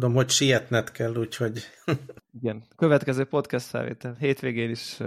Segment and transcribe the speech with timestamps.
[0.00, 1.60] Tudom, hogy sietned kell, úgyhogy...
[2.40, 2.64] Igen.
[2.76, 4.16] Következő podcast felvétel.
[4.18, 4.98] Hétvégén is,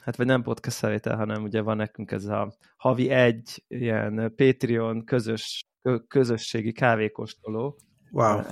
[0.00, 5.04] hát vagy nem podcast felvétel, hanem ugye van nekünk ez a havi egy ilyen Patreon
[5.04, 5.64] közös,
[6.08, 7.78] közösségi kávékóstoló.
[8.10, 8.42] Wow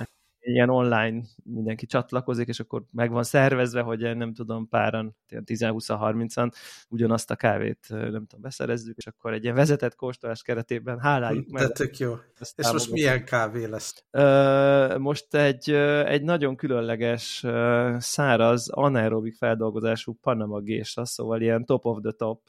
[0.43, 6.51] ilyen online mindenki csatlakozik, és akkor meg van szervezve, hogy nem tudom, páran, 10-20-30-an
[6.89, 11.63] ugyanazt a kávét, nem tudom, beszerezzük, és akkor egy ilyen vezetett kóstolás keretében háláljuk meg.
[11.63, 12.13] De tök jó.
[12.55, 14.03] És most milyen kávé lesz?
[14.97, 15.69] Most egy,
[16.05, 17.45] egy nagyon különleges,
[17.97, 22.41] száraz, anaerobik feldolgozású Panama gésa, szóval ilyen top of the top.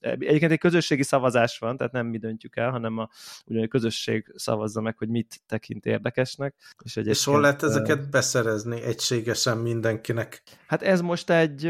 [0.00, 3.08] Egyébként egy közösségi szavazás van, tehát nem mi döntjük el, hanem a,
[3.46, 8.10] ugyan a közösség szavazza meg, hogy mit tekint érdekesnek, és egy és hol lehet ezeket
[8.10, 10.42] beszerezni egységesen mindenkinek?
[10.66, 11.66] Hát ez most egy,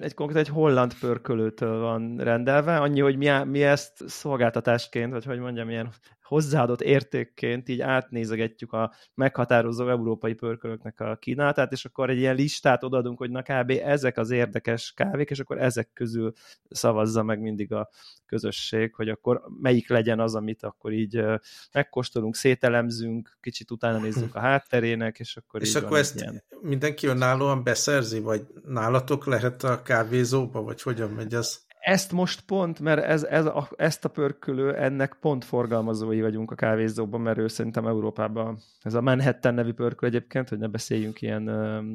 [0.00, 5.38] egy konkrét egy holland pörkölőtől van rendelve, annyi, hogy mi, mi ezt szolgáltatásként, vagy hogy
[5.38, 5.88] mondjam, ilyen
[6.26, 12.84] hozzáadott értékként így átnézegetjük a meghatározó európai pörkölöknek a kínálatát, és akkor egy ilyen listát
[12.84, 13.70] odaadunk, hogy na kb.
[13.84, 16.32] ezek az érdekes kávék, és akkor ezek közül
[16.70, 17.88] szavazza meg mindig a
[18.26, 21.24] közösség, hogy akkor melyik legyen az, amit akkor így
[21.72, 26.44] megkóstolunk, szételemzünk, kicsit utána nézzünk a hátterének, és akkor És akkor ezt ilyen...
[26.60, 31.65] mindenki önállóan beszerzi, vagy nálatok lehet a kávézóba, vagy hogyan megy az?
[31.86, 36.54] Ezt most pont, mert ez, ez a, ezt a pörkölő, ennek pont forgalmazói vagyunk a
[36.54, 41.48] kávézóban, mert ő szerintem Európában, ez a Manhattan nevű pörkölő egyébként, hogy ne beszéljünk ilyen,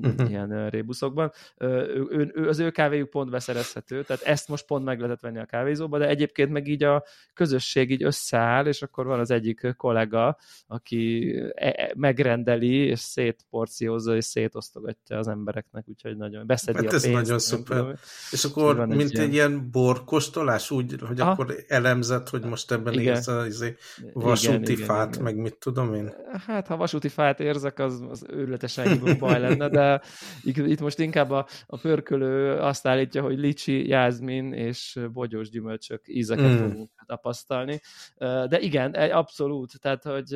[0.04, 0.30] uh-huh.
[0.30, 5.00] ilyen rébuszokban, ő, ő, ő, az ő kávéjuk pont beszerezhető, tehát ezt most pont meg
[5.00, 9.20] lehetett venni a kávézóba, de egyébként meg így a közösség így összeáll, és akkor van
[9.20, 16.48] az egyik kollega, aki e, e, megrendeli, és szétporciózza, és szétosztogatja az embereknek, úgyhogy nagyon
[16.48, 17.06] beszedi hát a pénzt.
[17.06, 18.00] ez nagyon szuper.
[18.32, 21.32] És akkor, mint egy ilyen borkostolás, úgy, hogy Aha.
[21.32, 23.16] akkor elemzett, hogy most ebben igen.
[23.16, 23.76] érzel izé
[24.14, 26.14] vasúti igen, fát, igen, meg mit tudom én?
[26.46, 30.02] Hát, ha vasúti fát érzek, az, az őrületesen baj lenne, de
[30.44, 36.52] itt most inkább a, a pörkölő azt állítja, hogy licsi, jázmin és bogyós gyümölcsök ízeket
[36.52, 36.58] mm.
[36.58, 37.82] fogunk tapasztalni.
[38.18, 40.34] De igen, abszolút, tehát, hogy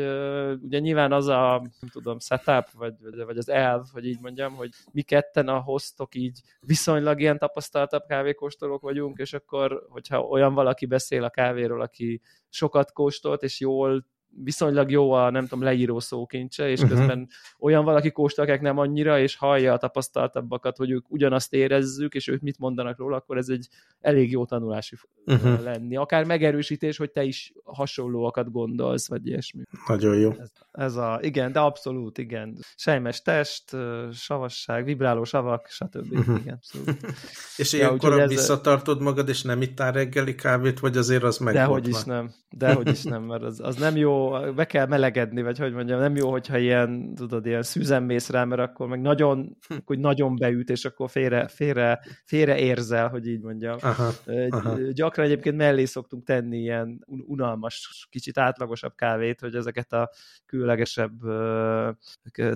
[0.61, 2.93] ugye nyilván az a, nem tudom, setup, vagy,
[3.25, 8.05] vagy az elv, hogy így mondjam, hogy mi ketten a hoztok így viszonylag ilyen tapasztaltabb
[8.07, 14.05] kávékóstolók vagyunk, és akkor, hogyha olyan valaki beszél a kávéról, aki sokat kóstolt, és jól
[14.43, 16.97] viszonylag jó a, nem tudom, leíró szókincse, és uh-huh.
[16.97, 17.27] közben
[17.59, 22.41] olyan valaki kóstolják nem annyira, és hallja a tapasztaltabbakat, hogy ők ugyanazt érezzük, és ők
[22.41, 23.67] mit mondanak róla, akkor ez egy
[23.99, 24.95] elég jó tanulási
[25.25, 25.63] uh-huh.
[25.63, 25.95] lenni.
[25.95, 29.63] Akár megerősítés, hogy te is hasonlóakat gondolsz, vagy ilyesmi.
[29.87, 30.31] Nagyon jó.
[30.31, 32.57] Ez, ez a, igen, de abszolút, igen.
[32.75, 33.75] Sejmes test,
[34.13, 36.11] savasság, vibráló savak, stb.
[36.11, 36.39] Uh-huh.
[36.39, 37.05] Igen, abszolút.
[37.57, 38.29] és ja, ilyenkor ez...
[38.29, 42.87] visszatartod magad, és nem ittál reggeli kávét, vagy azért az meg Dehogy is nem, dehogy
[42.87, 44.24] is nem, mert az, az nem jó
[44.55, 48.43] be kell melegedni, vagy hogy mondjam, nem jó, hogyha ilyen, tudod, ilyen szűzen mész rá,
[48.43, 53.41] mert akkor meg nagyon, hogy nagyon beüt, és akkor félre, félre, félre érzel, hogy így
[53.41, 53.77] mondjam.
[53.81, 54.11] Aha,
[54.49, 54.77] aha.
[54.91, 60.09] Gyakran egyébként mellé szoktunk tenni ilyen unalmas, kicsit átlagosabb kávét, hogy ezeket a
[60.45, 61.13] különlegesebb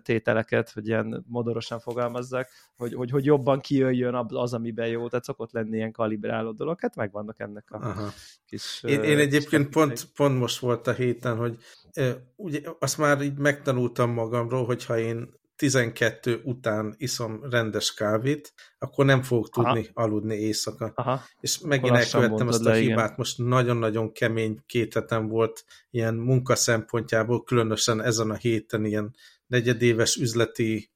[0.03, 5.51] tételeket, hogy ilyen modorosan fogalmazzak, hogy, hogy, hogy jobban kijöjjön az, amiben jó, tehát szokott
[5.51, 8.09] lenni ilyen kalibráló dolog, hát megvannak ennek a Aha.
[8.45, 8.83] kis...
[8.83, 11.57] Én, én egyébként pont, pont most volt a héten, hogy
[12.35, 19.21] ugye azt már így megtanultam magamról, hogyha én 12 után iszom rendes kávét, akkor nem
[19.21, 20.05] fogok tudni Aha.
[20.05, 20.91] aludni éjszaka.
[20.95, 21.21] Aha.
[21.39, 23.13] És megint elkövettem azt a hibát, igen.
[23.17, 29.15] most nagyon-nagyon kemény két hetem volt ilyen munka szempontjából, különösen ezen a héten ilyen
[29.47, 30.91] negyedéves üzleti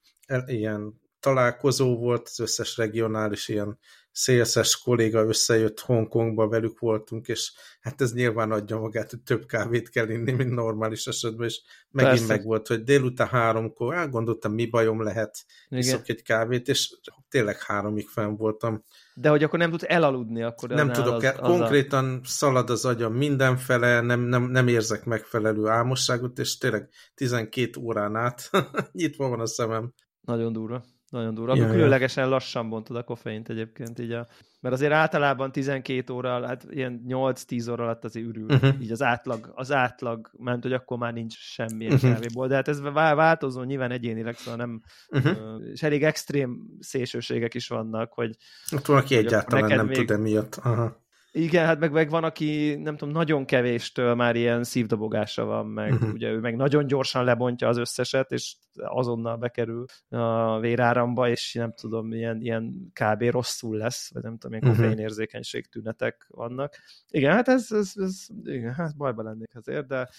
[0.45, 3.79] ilyen találkozó volt, az összes regionális ilyen
[4.13, 7.51] szélszes kolléga összejött Hongkongba, velük voltunk, és
[7.81, 12.17] hát ez nyilván adja magát, hogy több kávét kell inni, mint normális esetben, és megint
[12.17, 12.33] Persze.
[12.33, 16.97] meg volt, hogy délután háromkor, elgondoltam, mi bajom lehet, iszok egy kávét, és
[17.29, 18.83] tényleg háromig fenn voltam.
[19.13, 22.27] De hogy akkor nem tudsz elaludni, akkor Nem tudok, az, az konkrétan a...
[22.27, 28.49] szalad az agyam mindenfele, nem, nem, nem érzek megfelelő álmosságot, és tényleg 12 órán át
[28.91, 29.93] nyitva van a szemem.
[30.21, 30.83] Nagyon durva.
[31.13, 31.51] Nagyon durva.
[31.51, 34.27] Akkor ja, különlegesen lassan bontod a koffeint egyébként, így a,
[34.59, 38.81] mert azért általában 12 óra, hát ilyen 8-10 óra alatt azért ürül, uh-huh.
[38.81, 42.11] így az átlag, az átlag, mert hogy akkor már nincs semmilyen uh-huh.
[42.11, 45.61] kávéból, de hát ez változó nyilván egyénileg, szóval nem, uh-huh.
[45.71, 48.35] és elég extrém szélsőségek is vannak, hogy...
[48.75, 49.95] Ott van, aki egyáltalán nem még...
[49.95, 50.55] tud emiatt.
[50.55, 51.02] Aha
[51.35, 55.93] Igen, hát meg, meg van, aki nem tudom, nagyon kevéstől már ilyen szívdobogása van, meg
[55.93, 56.13] uh-huh.
[56.13, 61.73] ugye ő meg nagyon gyorsan lebontja az összeset, és azonnal bekerül a véráramba, és nem
[61.73, 63.23] tudom, ilyen, ilyen kb.
[63.23, 66.75] rosszul lesz, vagy nem tudom, ilyen koffeinérzékenység tünetek vannak.
[67.09, 70.09] Igen, hát ez, ez, ez igen, hát bajba lennék azért, de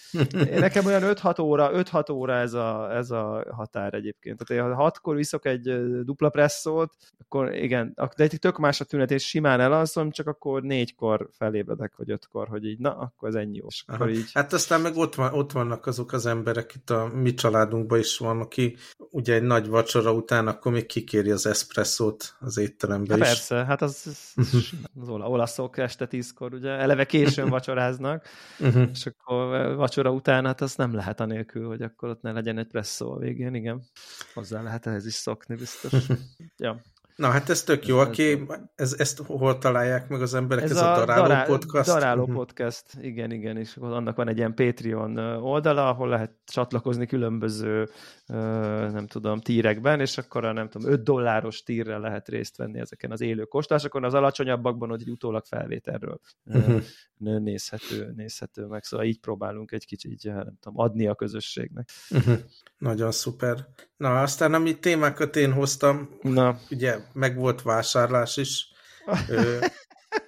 [0.51, 4.43] én nekem olyan 5-6 óra, 5-6 óra ez a, ez a határ egyébként.
[4.45, 5.61] Tehát ha hatkor viszok egy
[6.03, 10.61] dupla presszót, akkor igen, de egy tök más a tünet, és simán elalszom, csak akkor
[11.05, 13.67] négykor felébredek, vagy ötkor, hogy így, na, akkor ez ennyi jó.
[13.85, 14.31] Akkor így...
[14.33, 18.17] Hát aztán meg ott, van, ott vannak azok az emberek, itt a mi családunkban is
[18.17, 23.21] van, aki ugye egy nagy vacsora után akkor még kikéri az eszpresszót az étterembe hát
[23.21, 23.27] is.
[23.27, 24.01] Persze, hát az,
[24.35, 24.71] az,
[25.01, 28.25] az olaszok este tízkor ugye eleve későn vacsoráznak,
[28.59, 28.89] uh-huh.
[28.91, 32.67] és akkor vacsora után hát az nem lehet anélkül, hogy akkor ott ne legyen egy
[32.67, 33.83] presszó a végén, igen.
[34.33, 35.93] Hozzá lehet ehhez is szokni biztos.
[36.57, 36.81] ja.
[37.15, 38.45] Na hát ez tök jó, aki,
[38.75, 41.87] ez, ezt hol találják meg az emberek, ez, ez a, a Daráló Dará, Podcast?
[41.87, 42.35] Daráló uh-huh.
[42.35, 47.89] Podcast, igen, igen, és annak van egy ilyen Patreon oldala, ahol lehet csatlakozni különböző,
[48.91, 53.11] nem tudom, tírekben, és akkor a nem tudom, 5 dolláros tírre lehet részt venni ezeken
[53.11, 56.81] az élő kóstásokon, az alacsonyabbakban, hogy utólag felvételről uh-huh.
[57.17, 61.89] nézhető, nézhető meg, szóval így próbálunk egy kicsit így, nem tudom, adni a közösségnek.
[62.09, 62.37] Uh-huh.
[62.77, 63.67] Nagyon szuper.
[63.97, 66.59] Na, aztán ami témákat én hoztam, Na.
[66.69, 68.67] ugye meg volt vásárlás is.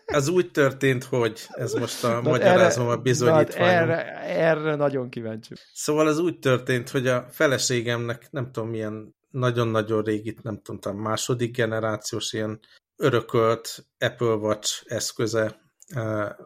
[0.05, 3.89] Ez úgy történt, hogy ez most a na, magyarázom a bizonyítványom.
[3.89, 5.53] Erre, erre nagyon kíváncsi.
[5.73, 11.55] Szóval ez úgy történt, hogy a feleségemnek nem tudom milyen nagyon-nagyon régit, nem tudom, második
[11.55, 12.59] generációs ilyen
[12.95, 15.59] örökölt Apple Watch eszköze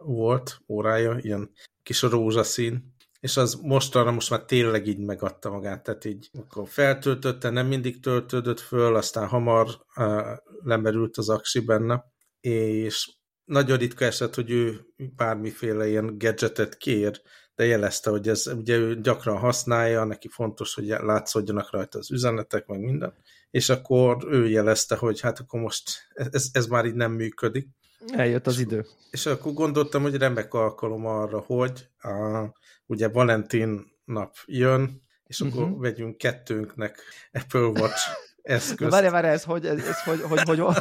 [0.02, 1.50] volt, órája, ilyen
[1.82, 7.50] kis rózsaszín, és az mostanra most már tényleg így megadta magát, tehát így akkor feltöltötte,
[7.50, 12.04] nem mindig töltődött föl, aztán hamar uh, lemerült az aksi benne,
[12.40, 14.86] és nagyon ritka eset, hogy ő
[15.16, 17.20] bármiféle ilyen gadgetet kér,
[17.54, 22.66] de jelezte, hogy ez ugye ő gyakran használja, neki fontos, hogy látszódjanak rajta az üzenetek,
[22.66, 23.14] meg minden,
[23.50, 27.68] és akkor ő jelezte, hogy hát akkor most ez, ez már így nem működik.
[28.06, 28.86] Eljött az idő.
[29.10, 32.46] És akkor gondoltam, hogy remek alkalom arra, hogy a,
[32.86, 35.58] ugye Valentin nap jön, és uh-huh.
[35.58, 35.80] akkor mhm.
[35.80, 36.98] vegyünk kettőnknek
[37.32, 38.08] Apple Watch
[38.42, 38.90] eszközt.
[38.90, 40.76] Várj, várj, ez hogy, ez, ez hogy, hogy, hogy, hogy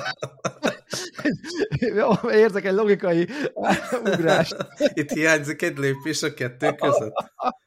[2.31, 3.27] Érzek egy logikai
[4.13, 4.56] ugrást.
[4.94, 7.13] Itt hiányzik egy lépés a kettő között.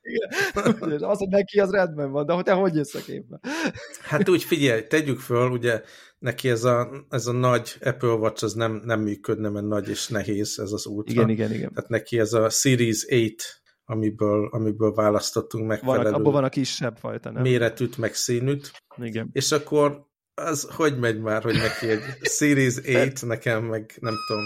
[0.02, 1.02] Igen.
[1.02, 3.40] Az, hogy neki az rendben van, de hogy te hogy jössz a képbe?
[4.02, 5.82] Hát úgy figyelj, tegyük föl, ugye
[6.24, 10.08] neki ez a, ez a nagy Apple Watch az nem, nem működne, mert nagy és
[10.08, 11.10] nehéz ez az út.
[11.10, 11.72] Igen, igen, igen.
[11.72, 13.32] Tehát neki ez a Series 8
[13.84, 17.42] amiből, amiből választottunk megfelelő van, abban van a kisebb fajta, nem?
[17.42, 18.70] méretűt, meg színűt.
[18.96, 19.28] Igen.
[19.32, 24.44] És akkor az hogy megy már, hogy neki egy Series 8, nekem meg nem tudom,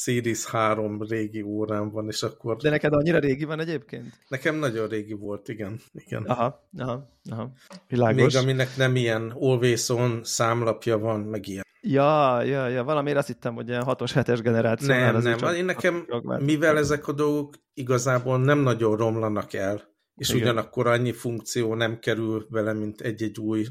[0.00, 2.56] Series 3 régi órám van, és akkor...
[2.56, 4.18] De neked annyira régi van egyébként?
[4.28, 5.80] Nekem nagyon régi volt, igen.
[5.92, 6.22] igen.
[6.22, 7.52] Aha, aha, aha.
[7.88, 8.34] Világos.
[8.34, 11.66] Még aminek nem ilyen Always On számlapja van, meg ilyen.
[11.80, 14.88] Ja, ja, ja, valamiért azt hittem, hogy ilyen 6-os, 7-es generáció.
[14.88, 16.06] Nem, nem, én nekem,
[16.38, 19.82] mivel ezek a dolgok igazából nem nagyon romlanak el,
[20.14, 20.42] és igen.
[20.42, 23.66] ugyanakkor annyi funkció nem kerül vele, mint egy-egy új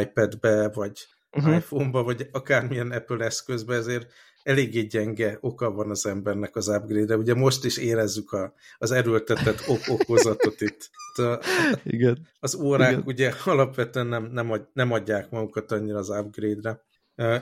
[0.00, 1.54] iPad-be, vagy uh-huh.
[1.54, 4.12] iPhone-ba, vagy akármilyen Apple eszközbe, ezért
[4.44, 7.16] eléggé gyenge oka van az embernek az upgrade-re.
[7.16, 10.90] Ugye most is érezzük a, az erőltetett ok okozatot itt.
[11.14, 11.38] A,
[11.84, 12.28] Igen.
[12.40, 13.02] Az órák Igen.
[13.06, 16.82] ugye alapvetően nem, nem, ad, nem adják magukat annyira az upgrade-re.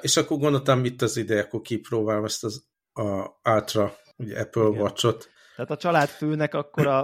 [0.00, 4.80] És akkor gondoltam, itt az ideje, akkor kipróbálom ezt az a Ultra, ugye Apple Igen.
[4.80, 5.30] Watch-ot.
[5.56, 7.02] Tehát a családfőnek akkor a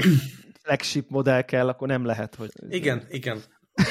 [0.62, 2.50] flagship modell kell, akkor nem lehet, hogy...
[2.68, 3.42] Igen, igen.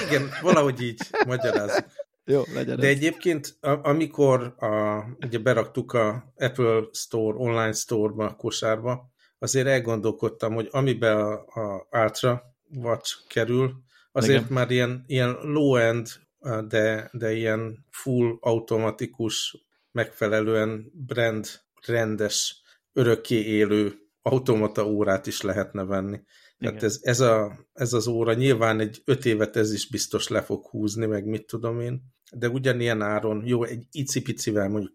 [0.07, 1.85] Igen, valahogy így magyarázzuk.
[2.29, 2.95] Jó, legyen De ez.
[2.95, 10.67] egyébként, amikor a, ugye beraktuk a Apple Store, online store-ba, a kosárba, azért elgondolkodtam, hogy
[10.71, 12.43] amiben a, a Ultra
[12.75, 13.73] Watch kerül,
[14.11, 14.53] azért Igen.
[14.53, 16.07] már ilyen, ilyen low-end,
[16.67, 21.47] de, de ilyen full automatikus, megfelelően brand
[21.85, 22.61] rendes,
[22.93, 26.19] örökké élő automata órát is lehetne venni.
[26.59, 30.41] Tehát ez, ez, a, ez az óra nyilván egy öt évet ez is biztos le
[30.41, 34.93] fog húzni, meg mit tudom én, de ugyanilyen áron, jó, egy icipicivel mondjuk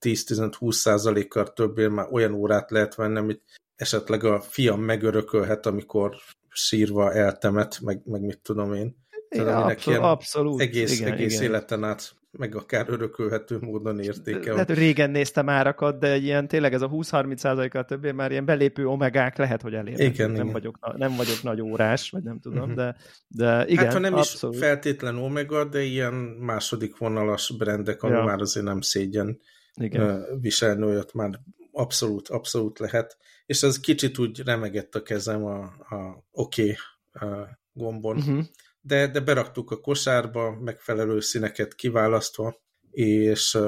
[0.00, 3.42] 10-15-20 százalékkal többé már olyan órát lehet venni, amit
[3.76, 6.16] esetleg a fiam megörökölhet, amikor
[6.48, 8.96] sírva eltemet, meg, meg mit tudom én.
[9.28, 10.60] Tehát, ja, abszolút, abszolút.
[10.60, 11.44] Egész, igen, egész igen.
[11.44, 14.52] életen át meg akár örökölhető módon értékel.
[14.52, 18.86] Lehet, hogy régen néztem árakat, de ilyen tényleg ez a 20-30%-kal többé már ilyen belépő
[18.86, 20.06] omegák lehet, hogy elérnek.
[20.06, 20.52] Igen, nem, igen.
[20.52, 22.74] Vagyok, nem vagyok nagy órás, vagy nem tudom, uh-huh.
[22.74, 22.96] de,
[23.28, 24.56] de igen, Hát ha nem abszolút.
[24.56, 28.24] is feltétlen omega, de ilyen második vonalas brendek, ami ja.
[28.24, 29.40] már azért nem szégyen
[29.74, 30.24] igen.
[30.40, 31.40] viselni olyat már
[31.72, 33.16] abszolút, abszolút lehet.
[33.46, 36.76] És az kicsit úgy remegett a kezem a, a oké
[37.20, 38.16] okay, gombon.
[38.16, 38.44] Uh-huh.
[38.86, 43.58] De, de beraktuk a kosárba, megfelelő színeket kiválasztva, és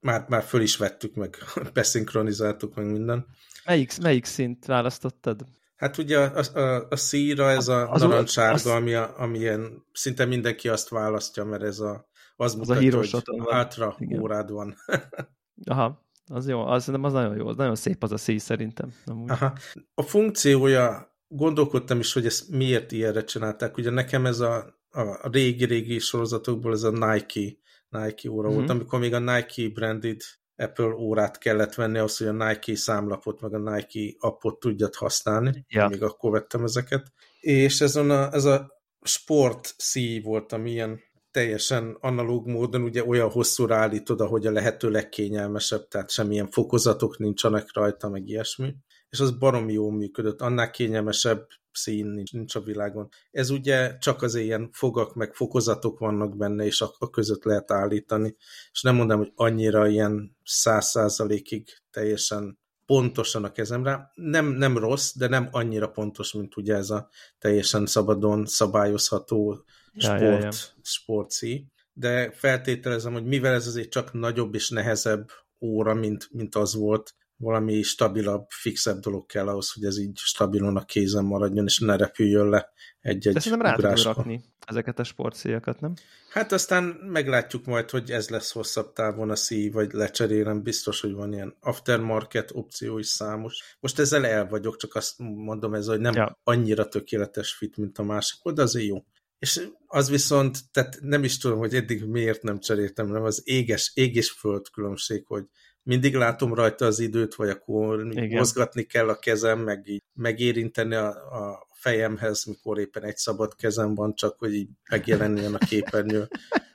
[0.00, 1.36] már, már föl is vettük, meg
[1.74, 3.26] beszinkronizáltuk, meg minden.
[3.64, 5.44] Melyik, melyik szint választottad?
[5.76, 8.66] Hát ugye a, a, a szíra ez a az narancssárga, az...
[8.66, 13.22] ami, a, ami ilyen, szinte mindenki azt választja, mert ez a, az, az mutatja, a
[13.24, 14.74] hogy hátra órád van.
[15.64, 18.92] Aha, az jó, az, az nagyon jó, az nagyon szép az a szíj szerintem.
[19.26, 19.52] Aha.
[19.94, 23.76] A funkciója, gondolkodtam is, hogy ezt miért ilyenre csinálták.
[23.76, 24.56] Ugye nekem ez a,
[24.90, 27.56] a régi-régi sorozatokból ez a Nike,
[27.88, 28.54] Nike óra mm -hmm.
[28.54, 28.76] volt, mhm.
[28.76, 30.20] amikor még a Nike branded
[30.56, 35.64] Apple órát kellett venni ahhoz, hogy a Nike számlapot, meg a Nike appot tudjad használni.
[35.68, 35.88] Ja.
[35.88, 37.12] Még akkor vettem ezeket.
[37.40, 43.30] És ez a, ez a sport szíj volt, ami ilyen teljesen analóg módon ugye olyan
[43.30, 48.74] hosszúra állítod, ahogy a lehető legkényelmesebb, tehát semmilyen fokozatok nincsenek rajta, meg ilyesmi.
[49.10, 53.08] És az baromi jól működött, annál kényelmesebb szín nincs, nincs a világon.
[53.30, 57.70] Ez ugye csak az ilyen fogak, meg fokozatok vannak benne, és a, a között lehet
[57.70, 58.36] állítani.
[58.72, 64.12] És nem mondom, hogy annyira ilyen száz százalékig teljesen pontosan a kezemre.
[64.14, 69.64] Nem, nem rossz, de nem annyira pontos, mint ugye ez a teljesen szabadon szabályozható
[69.96, 70.50] sport, ja, ja, ja.
[70.82, 71.66] sportszí.
[71.92, 77.14] De feltételezem, hogy mivel ez azért csak nagyobb és nehezebb óra, mint, mint az volt,
[77.38, 81.96] valami stabilabb, fixebb dolog kell ahhoz, hogy ez így stabilon a kézen maradjon, és ne
[81.96, 85.94] repüljön le egy-egy De szerintem rá rakni ezeket a sportszíjakat, nem?
[86.30, 91.12] Hát aztán meglátjuk majd, hogy ez lesz hosszabb távon a szíj, vagy lecserélem, biztos, hogy
[91.12, 93.76] van ilyen aftermarket opció is számos.
[93.80, 96.38] Most ezzel el vagyok, csak azt mondom ez, hogy nem ja.
[96.44, 99.04] annyira tökéletes fit, mint a másik, de azért jó.
[99.38, 103.92] És az viszont, tehát nem is tudom, hogy eddig miért nem cseréltem, nem az éges,
[103.94, 105.44] ég és föld különbség, hogy
[105.88, 108.38] mindig látom rajta az időt, vagy akkor Igen.
[108.38, 113.94] mozgatni kell a kezem, meg így megérinteni a, a fejemhez, mikor éppen egy szabad kezem
[113.94, 116.28] van, csak hogy így megjelenjen a képernyő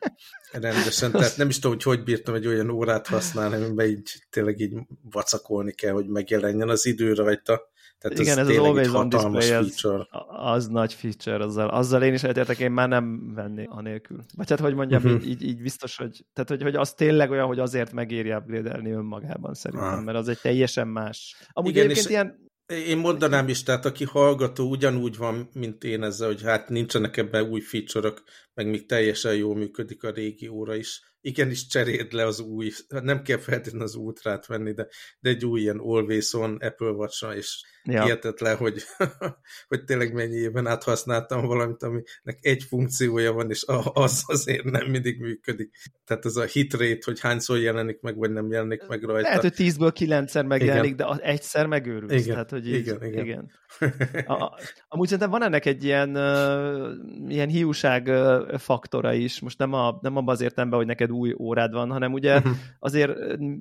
[0.51, 1.12] rendesen.
[1.12, 4.74] Tehát nem is tudom, hogy hogy bírtam egy olyan órát használni, amiben így tényleg így
[5.12, 7.72] vacakolni kell, hogy megjelenjen az idő rajta.
[8.03, 9.86] Tehát Igen, ez, ez az Always on Display, az,
[10.27, 14.17] az nagy feature, azzal, azzal én is egyetértek, én már nem venni anélkül.
[14.36, 15.27] Vagy hát, hogy mondjam, uh-huh.
[15.27, 19.53] így, így biztos, hogy, tehát, hogy, hogy az tényleg olyan, hogy azért megéri upgrade önmagában
[19.53, 20.03] szerintem, ah.
[20.03, 21.36] mert az egy teljesen más.
[21.51, 26.27] Amúgy Igen, egyébként ilyen én mondanám is, tehát aki hallgató ugyanúgy van, mint én ezzel,
[26.27, 28.13] hogy hát nincsenek ebben új feature
[28.53, 33.22] meg még teljesen jól működik a régi óra is igenis cseréld le az új, nem
[33.22, 34.88] kell feltétlenül az ultrát venni, de,
[35.20, 38.03] de egy új ilyen Always On Apple watch és ja.
[38.03, 38.84] hihetetlen, hogy,
[39.70, 43.63] hogy tényleg mennyi éven át használtam valamit, aminek egy funkciója van, és
[43.94, 45.75] az azért nem mindig működik.
[46.06, 49.27] Tehát az a hit rate, hogy hányszor jelenik meg, vagy nem jelenik meg rajta.
[49.27, 51.18] Lehet, hogy tízből kilencszer megjelenik, igen.
[51.18, 52.12] de egyszer megőrülsz.
[52.12, 53.25] Igen, Tehát, hogy így, igen, igen.
[53.25, 53.51] igen.
[54.25, 56.92] A, amúgy szerintem van ennek egy ilyen, uh,
[57.27, 58.12] ilyen hiúság
[58.58, 62.13] faktora is, most nem, a, nem abban az értelemben, hogy neked új órád van, hanem
[62.13, 62.53] ugye uh-huh.
[62.79, 63.17] azért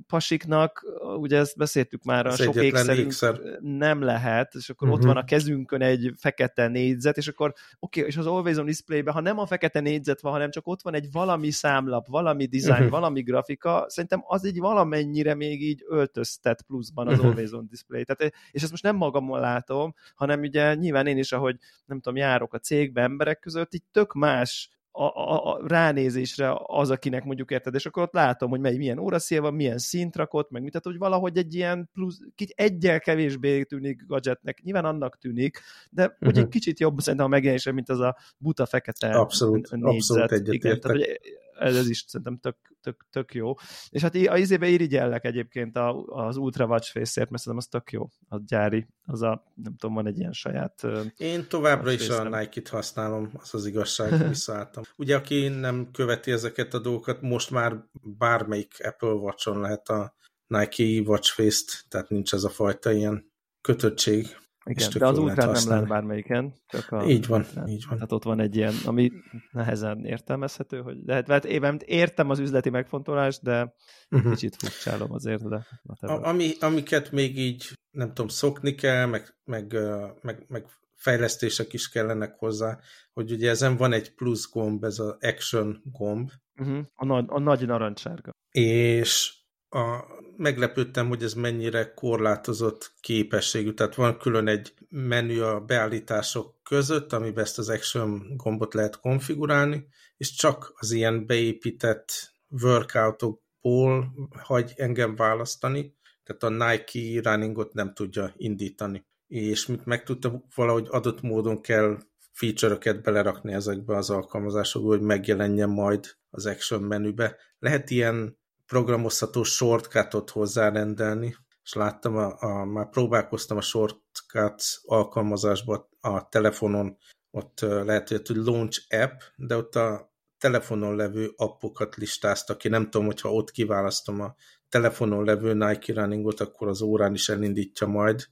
[0.07, 0.85] pasiknak,
[1.17, 3.13] ugye ezt beszéltük már, a sok ékszerünk
[3.61, 5.03] nem lehet, és akkor uh-huh.
[5.03, 5.15] ott mhm.
[5.15, 9.03] van a kezünkön egy fekete négyzet, és akkor oké, okay, és az Always on display
[9.05, 12.73] ha nem a fekete négyzet van, hanem csak ott van egy valami számlap, valami design,
[12.73, 12.91] uh-huh.
[12.91, 17.31] valami grafika, szerintem az egy valamennyire még így öltöztet pluszban az uh-huh.
[17.31, 18.05] Always on display.
[18.05, 21.57] Tehát, és ezt most nem magamon látom, hanem ugye nyilván én is, ahogy
[21.87, 26.91] nem tudom, járok a cégbe emberek között, így tök más a, a, a ránézésre az,
[26.91, 30.51] akinek mondjuk érted, és akkor ott látom, hogy mely, milyen óraszél van, milyen szint rakott,
[30.51, 32.19] meg mit, tehát, hogy valahogy egy ilyen plusz,
[32.55, 36.19] egyel kevésbé tűnik gadgetnek, nyilván annak tűnik, de uh-huh.
[36.19, 36.53] hogy egy mhm.
[36.53, 39.93] kicsit jobb szerintem a megjelenése, mint az a buta fekete abszolút, négyzet.
[39.93, 40.65] Abszolút egyetértek.
[40.65, 41.21] Igen, tehát, hogy
[41.63, 43.55] ez, ez is szerintem tök, tök, tök jó.
[43.89, 47.93] És hát a izébe irigyellek egyébként a, az Ultra Watch Face-ért, mert szerintem az tök
[47.93, 50.83] jó, a gyári, az a, nem tudom, van egy ilyen saját...
[51.17, 54.83] Én továbbra is a Nike-t használom, az az igazság, visszaálltam.
[54.97, 57.85] Ugye, aki nem követi ezeket a dolgokat, most már
[58.19, 60.15] bármelyik Apple Watch-on lehet a
[60.47, 64.37] Nike Watch Face-t, tehát nincs ez a fajta ilyen kötöttség.
[64.65, 66.55] Igen, de az ultrán nem lehet bármelyiken.
[66.67, 67.67] Csak a, így van, nem.
[67.67, 67.95] így van.
[67.95, 69.13] Tehát ott van egy ilyen, ami
[69.51, 73.75] nehezen értelmezhető, hogy de hát én értem az üzleti megfontolást, de
[74.11, 74.33] uh-huh.
[74.33, 75.67] kicsit furcsálom azért, de
[76.01, 79.77] a, ami, amiket még így, nem tudom, szokni kell, meg, meg,
[80.21, 82.79] meg, meg fejlesztések is kellenek hozzá,
[83.13, 86.31] hogy ugye ezen van egy plusz gomb, ez az action gomb.
[86.61, 86.85] Uh-huh.
[86.95, 88.31] A, nagy, a nagy narancsárga.
[88.51, 89.42] És
[89.73, 90.05] a,
[90.37, 93.73] meglepődtem, hogy ez mennyire korlátozott képességű.
[93.73, 99.87] Tehát van külön egy menü a beállítások között, amiben ezt az action gombot lehet konfigurálni,
[100.17, 108.33] és csak az ilyen beépített workoutokból hagy engem választani, tehát a Nike runningot nem tudja
[108.37, 109.07] indítani.
[109.27, 111.99] És mit megtudta, valahogy adott módon kell
[112.33, 117.37] feature-öket belerakni ezekbe az alkalmazásokba, hogy megjelenjen majd az Action menübe.
[117.59, 126.29] Lehet ilyen programozható shortcutot hozzárendelni, és láttam, a, a, már próbálkoztam a shortcut alkalmazásba a
[126.29, 126.97] telefonon,
[127.31, 132.69] ott lehet, hogy launch app, de ott a telefonon levő appokat listáztak ki.
[132.69, 134.35] Nem tudom, hogyha ott kiválasztom a
[134.69, 138.27] telefonon levő Nike Runningot, akkor az órán is elindítja majd.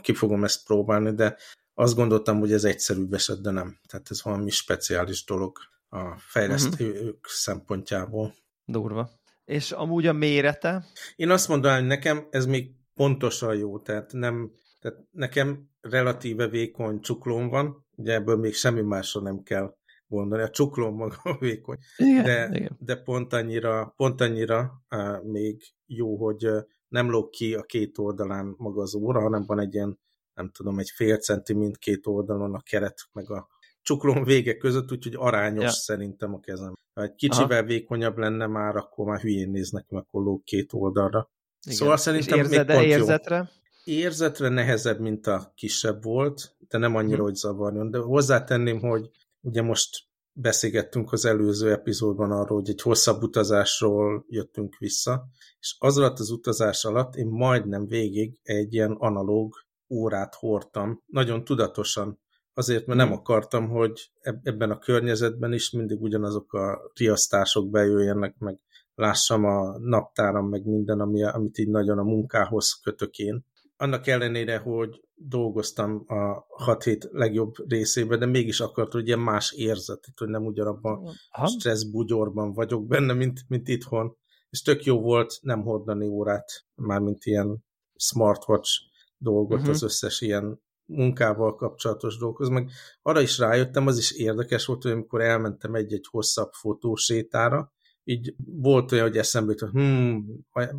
[0.00, 1.36] Ki, fogom ezt próbálni, de
[1.74, 3.78] azt gondoltam, hogy ez egyszerűbb eset, de nem.
[3.88, 7.16] Tehát ez valami speciális dolog a fejlesztők uh-huh.
[7.22, 8.34] szempontjából.
[8.64, 9.10] Durva.
[9.44, 10.84] És amúgy a mérete?
[11.16, 17.00] Én azt mondanám, hogy nekem ez még pontosan jó, tehát nem, tehát nekem relatíve vékony
[17.00, 20.44] csuklóm van, ugye ebből még semmi másra nem kell gondolni.
[20.44, 22.76] A csuklóm maga vékony, igen, de, igen.
[22.78, 27.98] de pont annyira, pont annyira uh, még jó, hogy uh, nem lóg ki a két
[27.98, 29.98] oldalán maga az óra, hanem van egy ilyen,
[30.34, 33.48] nem tudom, egy fél centi mindkét oldalon a keret, meg a
[33.82, 35.70] csuklón vége között, úgyhogy arányos ja.
[35.70, 36.72] szerintem a kezem.
[36.94, 37.66] Ha egy kicsivel Aha.
[37.66, 41.30] vékonyabb lenne már, akkor már hülyén néznek meg, akkor lóg két oldalra.
[41.66, 41.76] Igen.
[41.78, 43.50] Szóval szerintem És érzed, még pont érzetre?
[43.84, 43.94] Jó.
[43.94, 47.24] Érzetre nehezebb, mint a kisebb volt, de nem annyira, hmm.
[47.24, 47.90] hogy zavarjon.
[47.90, 49.10] De hozzátenném, hogy
[49.40, 55.26] ugye most beszélgettünk az előző epizódban arról, hogy egy hosszabb utazásról jöttünk vissza,
[55.58, 59.54] és az alatt az utazás alatt én majdnem végig egy ilyen analóg
[59.88, 62.20] órát hordtam, nagyon tudatosan,
[62.54, 64.10] azért, mert nem akartam, hogy
[64.42, 68.58] ebben a környezetben is mindig ugyanazok a riasztások bejöjjenek, meg
[68.94, 73.44] lássam a naptáram, meg minden, ami, amit így nagyon a munkához kötök én.
[73.76, 79.52] Annak ellenére, hogy dolgoztam a 6 hét legjobb részében, de mégis akart, hogy ilyen más
[79.52, 84.16] érzet, hogy nem ugyanabban a stressz bugyorban vagyok benne, mint, mint itthon.
[84.50, 87.64] És tök jó volt nem hordani órát, mármint ilyen
[87.96, 88.70] smartwatch
[89.16, 89.74] dolgot, uh-huh.
[89.74, 92.70] az összes ilyen munkával kapcsolatos dolgokhoz, meg
[93.02, 97.72] arra is rájöttem, az is érdekes volt, hogy amikor elmentem egy-egy hosszabb fotósétára,
[98.04, 100.24] így volt olyan, hogy eszembe hogy hmm,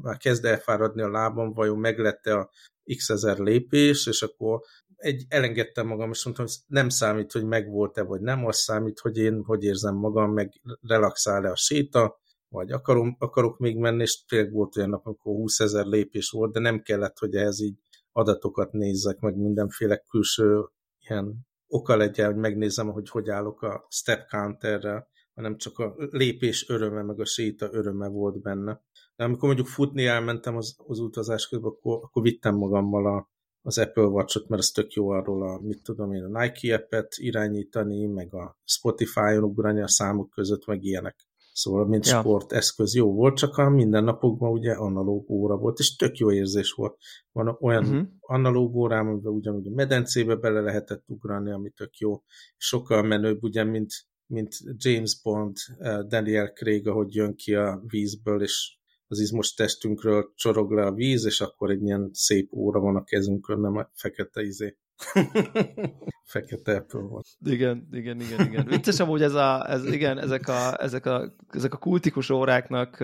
[0.01, 2.49] már kezd elfáradni a lábam, vajon meglette a
[2.95, 4.59] x ezer lépés, és akkor
[4.95, 9.17] egy, elengedtem magam, és mondtam, hogy nem számít, hogy megvolt-e, vagy nem, az számít, hogy
[9.17, 14.51] én hogy érzem magam, meg relaxál-e a séta, vagy akarom, akarok még menni, és tényleg
[14.51, 17.77] volt olyan nap, amikor 20 ezer lépés volt, de nem kellett, hogy ehhez így
[18.13, 20.65] adatokat nézzek, meg mindenféle külső
[20.99, 26.69] ilyen oka legyen, hogy megnézem, hogy hogy állok a step counterrel, hanem csak a lépés
[26.69, 28.81] öröme, meg a séta öröme volt benne.
[29.15, 33.29] De amikor mondjuk futni elmentem az, az utazás közben, akkor, akkor vittem magammal a,
[33.61, 37.13] az Apple Watch-ot, mert az tök jó arról a, mit tudom én, a Nike app-et
[37.15, 41.15] irányítani, meg a Spotify-on ugrani a számok között, meg ilyenek.
[41.53, 42.19] Szóval, mint ja.
[42.19, 46.97] sporteszköz jó volt, csak a mindennapokban ugye analóg óra volt, és tök jó érzés volt.
[47.31, 48.07] Van olyan uh-huh.
[48.19, 52.23] analóg órám, amiben ugyanúgy a medencébe bele lehetett ugrani, ami tök jó.
[52.57, 53.91] Sokkal menőbb, ugye, mint,
[54.25, 60.31] mint James Bond, eh, Daniel Craig, ahogy jön ki a vízből, és az izmos testünkről
[60.35, 63.89] csorog le a víz, és akkor egy ilyen szép óra van a kezünkön, nem a
[63.93, 64.77] fekete izé.
[66.23, 67.27] Fekete Apple volt.
[67.45, 68.65] Igen, igen, igen, igen.
[68.65, 73.03] Vicces amúgy ez a, ez, igen, ezek a, ezek a, ezek a kultikus óráknak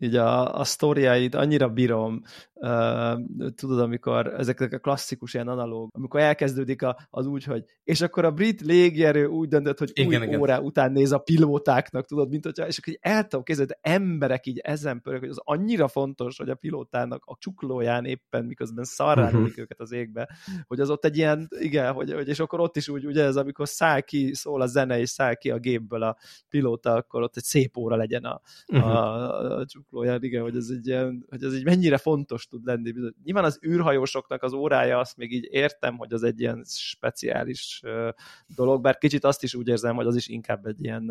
[0.00, 2.22] így a, a sztoriáit annyira bírom,
[2.58, 8.00] uh, tudod, amikor ezek a klasszikus ilyen analóg, amikor elkezdődik a, az úgy, hogy és
[8.00, 10.40] akkor a brit légierő úgy döntött, hogy igen, új igen.
[10.40, 13.90] órá után néz a pilótáknak, tudod, mint hogyha, és akkor így el tudom képzelni, de
[13.90, 18.84] emberek így ezen pörög, hogy az annyira fontos, hogy a pilótának a csuklóján éppen, miközben
[18.84, 19.50] szarrá uh-huh.
[19.56, 20.28] őket az égbe,
[20.66, 23.36] hogy az ott egy ilyen, igen, hogy, hogy és akkor ott is úgy, ugye ez,
[23.36, 26.16] amikor száll ki, szól a zene, és száll ki a gépből a
[26.48, 28.40] pilóta, akkor ott egy szép óra legyen a,
[28.72, 28.90] uh-huh.
[28.90, 32.92] a, a csuklóján, igen, hogy ez, egy ilyen, hogy ez egy mennyire fontos tud lenni.
[33.24, 37.82] Nyilván az űrhajósoknak az órája, azt még így értem, hogy az egy ilyen speciális
[38.46, 41.04] dolog, bár kicsit azt is úgy érzem, hogy az is inkább egy ilyen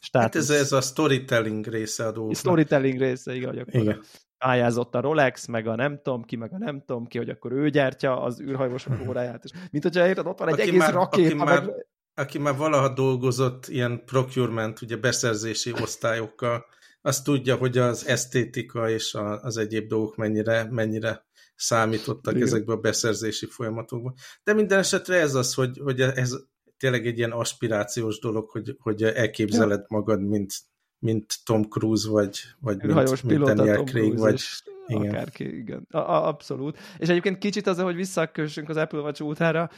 [0.00, 0.10] státusz.
[0.10, 2.36] Hát ez, ez a storytelling része a dolgoknak.
[2.36, 4.02] Storytelling része, hogy akkor igen
[4.38, 7.52] pályázott a Rolex, meg a nem tudom ki, meg a nem tudom ki, hogy akkor
[7.52, 9.44] ő gyártja az űrhajósok óráját.
[9.44, 11.26] És mint hogyha érted, ott van egy aki egész már, rakéta.
[11.26, 11.46] Aki, meg...
[11.46, 11.70] már,
[12.14, 16.66] aki már valaha dolgozott ilyen procurement, ugye beszerzési osztályokkal,
[17.06, 22.46] azt tudja, hogy az esztétika és a, az egyéb dolgok mennyire, mennyire számítottak Igen.
[22.46, 24.14] ezekbe a beszerzési folyamatokban.
[24.44, 26.32] De minden esetre ez az, hogy, hogy ez
[26.76, 29.86] tényleg egy ilyen aspirációs dolog, hogy, hogy elképzeled ja.
[29.88, 30.52] magad, mint
[30.98, 34.42] mint Tom Cruise, vagy, vagy mint, hajós mint Daniel Tom Craig, vagy
[34.86, 35.08] igen.
[35.08, 35.86] akárki, igen.
[35.90, 36.78] A, a, abszolút.
[36.98, 39.70] És egyébként kicsit az, hogy visszakössünk az Apple Watch útára,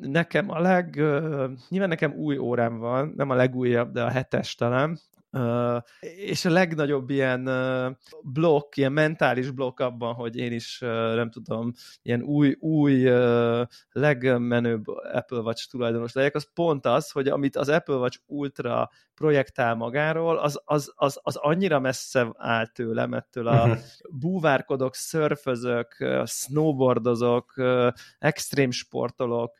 [0.00, 0.94] nekem a leg,
[1.68, 5.00] nyilván nekem új órám van, nem a legújabb, de a hetes talán,
[6.00, 7.50] és a legnagyobb ilyen
[8.22, 10.78] blokk, ilyen mentális blokk abban, hogy én is
[11.14, 13.10] nem tudom, ilyen új, új
[13.90, 19.74] legmenőbb Apple Watch tulajdonos legyek, az pont az, hogy amit az Apple Watch Ultra projektál
[19.74, 23.78] magáról, az, az, az, az annyira messze áll tőlem, ettől a uh-huh.
[24.10, 27.54] búvárkodok, szörfözök, snowboardozok,
[28.18, 29.58] extrém sportolok,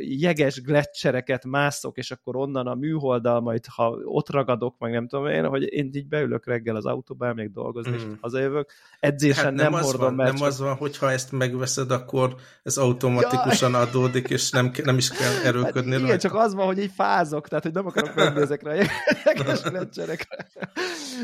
[0.00, 5.26] jeges gletszereket mászok, és akkor onnan a műholdal majd, ha ott ragadok, meg nem tudom
[5.26, 7.94] én, hogy én így beülök reggel az autóba, elmegyek dolgozni, mm.
[7.94, 8.70] és hazajövök.
[9.00, 10.48] Edzésen hát nem, nem hordom, van, mert Nem csak...
[10.48, 13.78] az van, hogyha ezt megveszed, akkor ez automatikusan ja.
[13.78, 17.48] adódik, és nem, nem is kell erőködni hát igen, csak az van, hogy így fázok,
[17.48, 18.84] tehát hogy nem akarok menni ezekre a.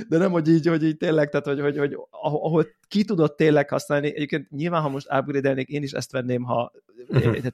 [0.09, 3.69] De nem, hogy így, hogy így tényleg, tehát hogy, hogy, hogy ahol ki tudod tényleg
[3.69, 6.73] használni, egyébként nyilván, ha most upgrade én is ezt venném, ha,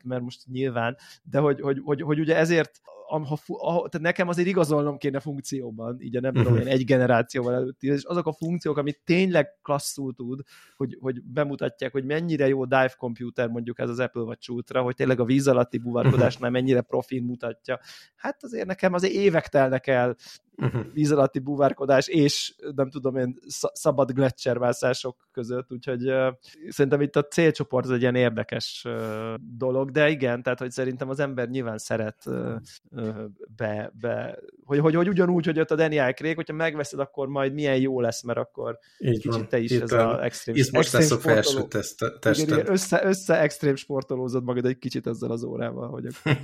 [0.04, 2.80] mert most nyilván, de hogy, hogy, hogy, hogy ugye ezért
[3.20, 7.86] ha, ha, tehát nekem azért igazolnom kéne funkcióban, így a nem tudom, egy generációval előtti,
[7.86, 10.40] és azok a funkciók, amit tényleg klasszul tud,
[10.76, 14.94] hogy, hogy bemutatják, hogy mennyire jó dive computer mondjuk ez az Apple vagy Ultra, hogy
[14.94, 17.80] tényleg a víz alatti buvárkodásnál mennyire profin mutatja.
[18.14, 20.16] Hát azért nekem azért évek telnek el
[20.62, 20.92] uh-huh.
[20.92, 23.38] víz alatti búvárkodás és nem tudom én
[23.72, 26.26] szabad gletszermászások között, úgyhogy uh,
[26.68, 31.08] szerintem itt a célcsoport az egy ilyen érdekes uh, dolog, de igen, tehát hogy szerintem
[31.08, 32.54] az ember nyilván szeret uh,
[32.90, 33.24] uh,
[33.56, 37.52] be, be hogy, hogy, hogy ugyanúgy, hogy ott a Daniel Craig, hogyha megveszed, akkor majd
[37.52, 39.48] milyen jó lesz, mert akkor Így kicsit van.
[39.48, 42.18] te is Itt ez az extrém, most lesz a felső tested.
[42.22, 46.06] Igen, igen, össze, össze extrém sportolózod magad egy kicsit ezzel az órával, hogy.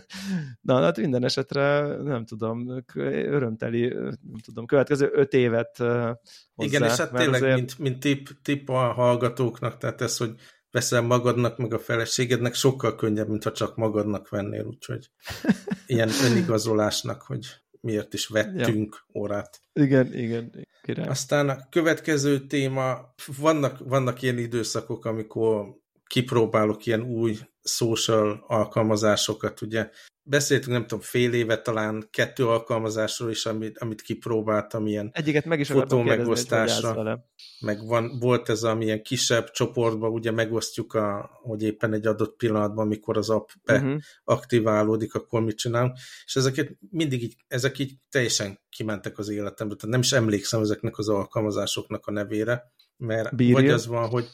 [0.60, 6.16] Na, hát minden esetre nem tudom, örömteli, nem tudom, következő öt évet hozzá.
[6.54, 7.56] Igen, és hát tényleg, azért...
[7.56, 10.34] mint, mint tip, tip a hallgatóknak, tehát ez, hogy
[10.70, 15.10] veszel magadnak, meg a feleségednek, sokkal könnyebb, mintha csak magadnak vennél, úgyhogy
[15.86, 17.46] ilyen önigazolásnak, hogy
[17.80, 19.20] miért is vettünk ja.
[19.20, 19.62] órát.
[19.72, 20.66] Igen, igen.
[20.82, 21.08] Király.
[21.08, 29.90] Aztán a következő téma, vannak, vannak ilyen időszakok, amikor kipróbálok ilyen új social alkalmazásokat, ugye
[30.22, 35.60] beszéltünk, nem tudom, fél éve talán kettő alkalmazásról is, amit, amit kipróbáltam, ilyen Egyiket meg
[35.60, 37.24] is fotó megosztásra.
[37.60, 42.86] Meg van, volt ez, amilyen kisebb csoportban, ugye megosztjuk, a, hogy éppen egy adott pillanatban,
[42.86, 45.16] mikor az app beaktiválódik, mhm.
[45.16, 45.22] uh-huh.
[45.22, 45.96] akkor mit csinálunk.
[46.24, 50.98] És ezeket mindig így, ezek így teljesen kimentek az életembe, tehát nem is emlékszem ezeknek
[50.98, 53.54] az alkalmazásoknak a nevére, mert Bírja.
[53.54, 54.26] vagy az van, hogy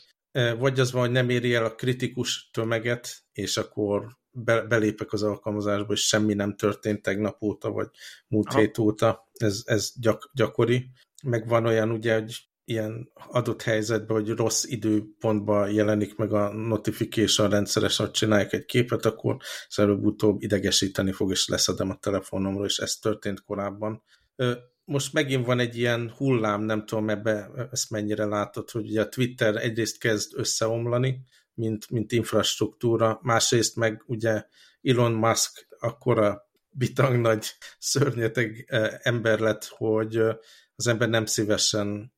[0.58, 5.22] vagy az van, hogy nem éri el a kritikus tömeget, és akkor be, belépek az
[5.22, 7.88] alkalmazásba, és semmi nem történt tegnap óta, vagy
[8.28, 8.58] múlt Aha.
[8.58, 9.28] hét óta.
[9.32, 10.90] Ez, ez gyak, gyakori.
[11.22, 17.50] Meg van olyan ugye, hogy ilyen adott helyzetben, hogy rossz időpontban jelenik meg a notification
[17.50, 19.36] rendszeresen, hogy csinálják egy képet, akkor
[19.76, 24.02] előbb-utóbb idegesíteni fog, és leszedem a telefonomról, és ez történt korábban.
[24.84, 29.08] Most megint van egy ilyen hullám, nem tudom ebbe ezt mennyire látod, hogy ugye a
[29.08, 31.20] Twitter egyrészt kezd összeomlani,
[31.58, 34.44] mint, mint infrastruktúra, másrészt meg ugye
[34.82, 37.46] Elon Musk akkora bitang nagy
[37.78, 38.66] szörnyeteg
[39.02, 40.16] ember lett, hogy
[40.74, 42.12] az ember nem szívesen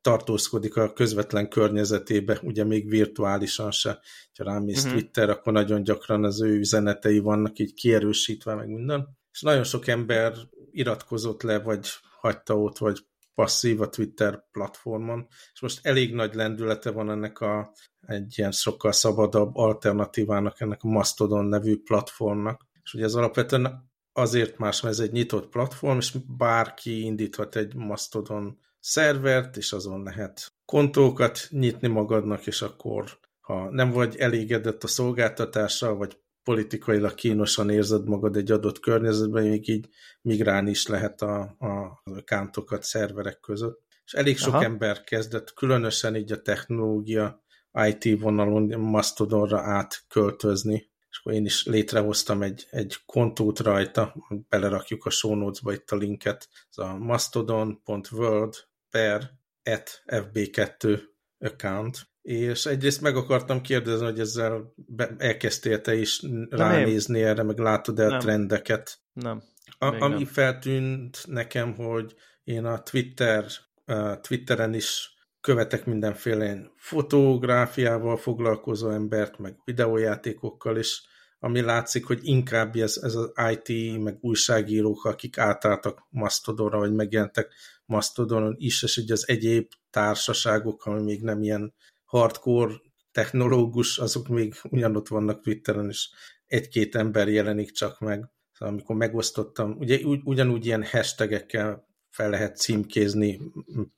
[0.00, 4.00] tartózkodik a közvetlen környezetébe, ugye még virtuálisan se.
[4.38, 4.92] Ha rámész uh-huh.
[4.92, 9.18] Twitter, akkor nagyon gyakran az ő üzenetei vannak így kierősítve, meg minden.
[9.32, 10.34] És nagyon sok ember
[10.70, 11.88] iratkozott le, vagy
[12.20, 17.72] hagyta ott, vagy passzív a Twitter platformon, és most elég nagy lendülete van ennek a
[18.06, 22.66] egy ilyen sokkal szabadabb alternatívának, ennek a Mastodon nevű platformnak.
[22.82, 27.74] És ugye ez alapvetően azért más, mert ez egy nyitott platform, és bárki indíthat egy
[27.74, 34.86] Mastodon szervert, és azon lehet kontókat nyitni magadnak, és akkor ha nem vagy elégedett a
[34.86, 39.88] szolgáltatással, vagy politikailag kínosan érzed magad egy adott környezetben, még így
[40.22, 43.80] migrálni is lehet a, a kántokat szerverek között.
[44.04, 44.64] És elég sok Aha.
[44.64, 52.42] ember kezdett, különösen így a technológia IT vonalon Mastodonra átköltözni, és akkor én is létrehoztam
[52.42, 54.14] egy, egy kontót rajta,
[54.48, 58.54] belerakjuk a show notes-ba itt a linket, ez a mastodon.world
[58.90, 59.30] per
[59.64, 61.00] at fb2
[61.38, 64.74] account, és egyrészt meg akartam kérdezni, hogy ezzel
[65.18, 67.28] elkezdtél te is ránézni nem.
[67.28, 68.98] erre, meg látod el trendeket.
[69.12, 69.42] Nem.
[69.78, 70.24] A, ami nem.
[70.24, 73.46] feltűnt nekem, hogy én a Twitter,
[73.86, 81.02] uh, Twitteren is követek mindenféle fotográfiával foglalkozó embert, meg videójátékokkal is,
[81.38, 87.52] ami látszik, hogy inkább ez, ez az IT, meg újságírók, akik átálltak Mastodonra, vagy megjelentek
[87.84, 91.74] Mastodonon is, és ugye az egyéb társaságok, ami még nem ilyen
[92.12, 92.74] hardcore
[93.12, 96.08] technológus, azok még ugyanott vannak Twitteren, és
[96.46, 98.30] egy-két ember jelenik csak meg.
[98.58, 103.40] amikor megosztottam, ugye ugy, ugyanúgy ilyen hashtagekkel fel lehet címkézni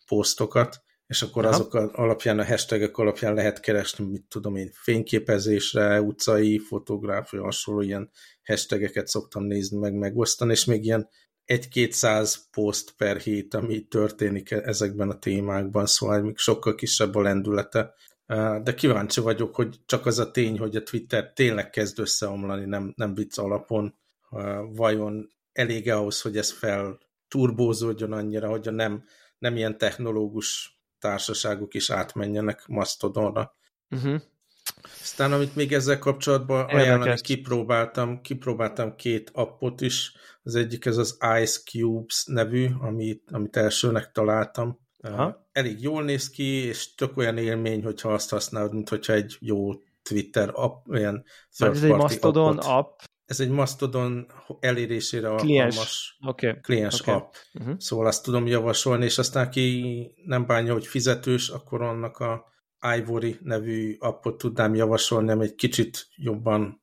[0.07, 1.55] posztokat, és akkor Aha.
[1.55, 8.11] azok alapján, a hashtagek alapján lehet keresni, mit tudom én, fényképezésre, utcai, fotográfia, hasonló ilyen
[8.44, 11.09] hashtageket szoktam nézni, meg megosztani, és még ilyen
[11.44, 17.22] egy-kétszáz poszt per hét, ami történik e- ezekben a témákban, szóval még sokkal kisebb a
[17.22, 17.94] lendülete.
[18.62, 22.92] De kíváncsi vagyok, hogy csak az a tény, hogy a Twitter tényleg kezd összeomlani, nem,
[22.96, 23.94] nem vicc alapon,
[24.72, 29.04] vajon elég ahhoz, hogy ez fel turbózódjon annyira, hogy a nem,
[29.38, 33.57] nem ilyen technológus társaságok is átmenjenek Mastodonra.
[33.90, 34.20] Uh-huh.
[35.01, 40.12] Aztán, amit még ezzel kapcsolatban ajánlani, kipróbáltam, kipróbáltam két appot is.
[40.42, 44.79] Az egyik ez az Ice Cubes nevű, amit, amit elsőnek találtam.
[45.01, 45.49] Aha.
[45.53, 49.73] Elég jól néz ki, és tök olyan élmény, hogyha azt használod, mint hogyha egy jó
[50.03, 51.25] Twitter app, olyan
[51.57, 52.64] third Ez egy Mastodon appot.
[52.64, 53.01] app.
[53.27, 54.27] Ez egy Mastodon
[54.61, 55.77] elérésére kliens.
[55.77, 56.61] alkalmas okay.
[56.61, 57.14] kliens okay.
[57.14, 57.35] app.
[57.55, 57.75] Uh-huh.
[57.79, 59.85] Szóval azt tudom javasolni, és aztán ki
[60.25, 62.53] nem bánja, hogy fizetős, akkor annak a
[62.99, 66.83] Ivory nevű appot tudnám javasolni, ami egy kicsit jobban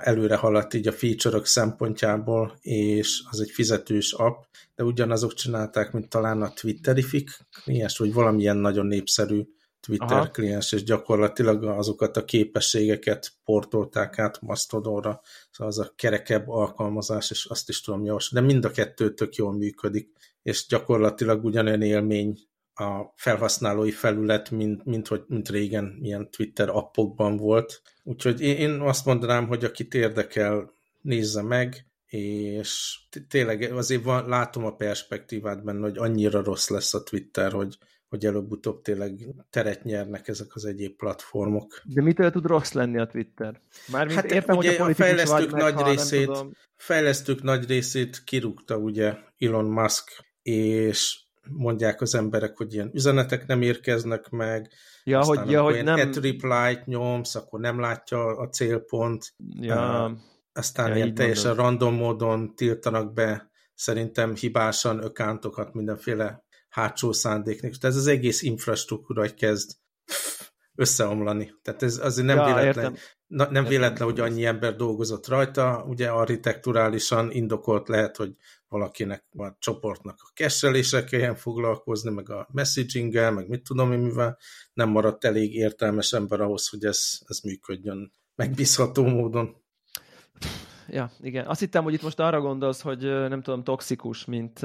[0.00, 4.42] előre haladt így a feature szempontjából, és az egy fizetős app,
[4.74, 9.42] de ugyanazok csinálták, mint talán a Twitterific kliens, vagy valamilyen nagyon népszerű
[9.80, 10.30] Twitter Aha.
[10.30, 17.44] kliens, és gyakorlatilag azokat a képességeket portolták át Mastodonra, szóval az a kerekebb alkalmazás, és
[17.44, 22.38] azt is tudom javasolni, de mind a kettő tök jól működik, és gyakorlatilag ugyanolyan élmény
[22.82, 27.82] a felhasználói felület, mint, mint, hogy, mint régen ilyen Twitter appokban volt.
[28.02, 34.74] Úgyhogy én, azt mondanám, hogy akit érdekel, nézze meg, és tényleg azért van, látom a
[34.74, 40.54] perspektívát benne, hogy annyira rossz lesz a Twitter, hogy, hogy előbb-utóbb tényleg teret nyernek ezek
[40.54, 41.82] az egyéb platformok.
[41.84, 43.60] De mitől tud rossz lenni a Twitter?
[43.88, 46.30] Mármint hát értem, ugye hogy a, a fejlesztők nagy meg, részét,
[46.76, 50.10] fejlesztők nagy részét kirúgta ugye Elon Musk,
[50.42, 54.70] és mondják az emberek, hogy ilyen üzenetek nem érkeznek meg,
[55.04, 56.00] ja, aztán hogy, ja, hogy nem...
[56.00, 60.06] At reply-t nyomsz, akkor nem látja a célpont, ja.
[60.06, 60.18] Uh,
[60.52, 61.64] aztán ja, ilyen teljesen mondod.
[61.64, 67.70] random módon tiltanak be szerintem hibásan ökántokat mindenféle hátsó szándéknak.
[67.70, 69.70] Tehát ez az egész infrastruktúra kezd
[70.74, 71.54] összeomlani.
[71.62, 73.64] Tehát ez azért nem ja, véletlen, na, nem értem.
[73.64, 78.36] véletlen, hogy annyi ember dolgozott rajta, ugye architekturálisan indokolt lehet, hogy
[78.72, 84.38] valakinek a csoportnak a kesselése kelljen foglalkozni, meg a messaginggel, meg mit tudom én mivel,
[84.72, 89.56] nem maradt elég értelmes ember ahhoz, hogy ez, ez működjön megbízható módon.
[90.88, 91.46] Ja, igen.
[91.46, 94.60] Azt hittem, hogy itt most arra gondolsz, hogy nem tudom, toxikus, mint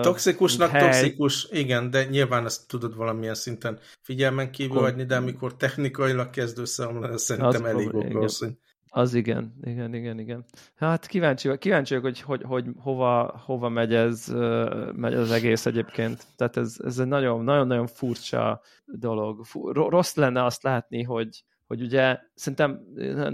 [0.00, 4.84] Toxikusnak mint toxikus, igen, de nyilván ezt tudod valamilyen szinten figyelmen kívül Kon...
[4.84, 8.52] adni, de amikor technikailag kezd összeomlani, szerintem elég okos, hogy
[8.92, 10.44] az igen, igen, igen, igen.
[10.74, 14.34] Hát kíváncsi, kíváncsi vagyok, hogy, hogy, hogy hova, hova megy, ez,
[14.94, 16.26] megy az egész egyébként.
[16.36, 19.44] Tehát ez, ez egy nagyon, nagyon-nagyon furcsa dolog.
[19.72, 22.80] Rossz lenne azt látni, hogy, hogy ugye szerintem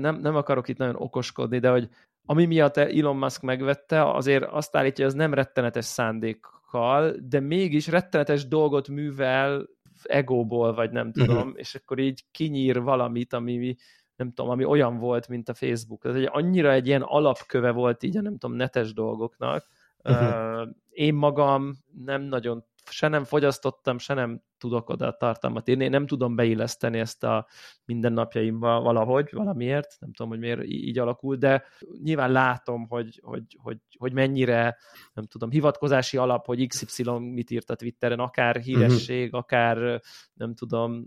[0.00, 1.88] nem, nem akarok itt nagyon okoskodni, de hogy
[2.26, 7.86] ami miatt Elon Musk megvette, azért azt állítja, hogy az nem rettenetes szándékkal, de mégis
[7.86, 9.68] rettenetes dolgot művel
[10.02, 11.18] egóból, vagy nem mhm.
[11.20, 11.58] tudom, uh-huh.
[11.58, 13.76] és akkor így kinyír valamit, ami
[14.16, 16.04] nem tudom, ami olyan volt, mint a Facebook.
[16.04, 19.64] Ez egy annyira egy ilyen alapköve volt így a nem tudom, netes dolgoknak.
[20.04, 20.68] Uh-huh.
[20.90, 25.84] Én magam nem nagyon se nem fogyasztottam, se nem tudok oda tartalmat írni.
[25.84, 27.46] Én nem tudom beilleszteni ezt a
[27.84, 31.64] mindennapjaimba valahogy, valamiért, nem tudom, hogy miért így alakul, de
[32.02, 34.76] nyilván látom, hogy, hogy, hogy, hogy mennyire,
[35.12, 39.40] nem tudom, hivatkozási alap, hogy XY mit írt a Twitteren, akár híresség, uh-huh.
[39.40, 40.00] akár
[40.32, 41.06] nem tudom,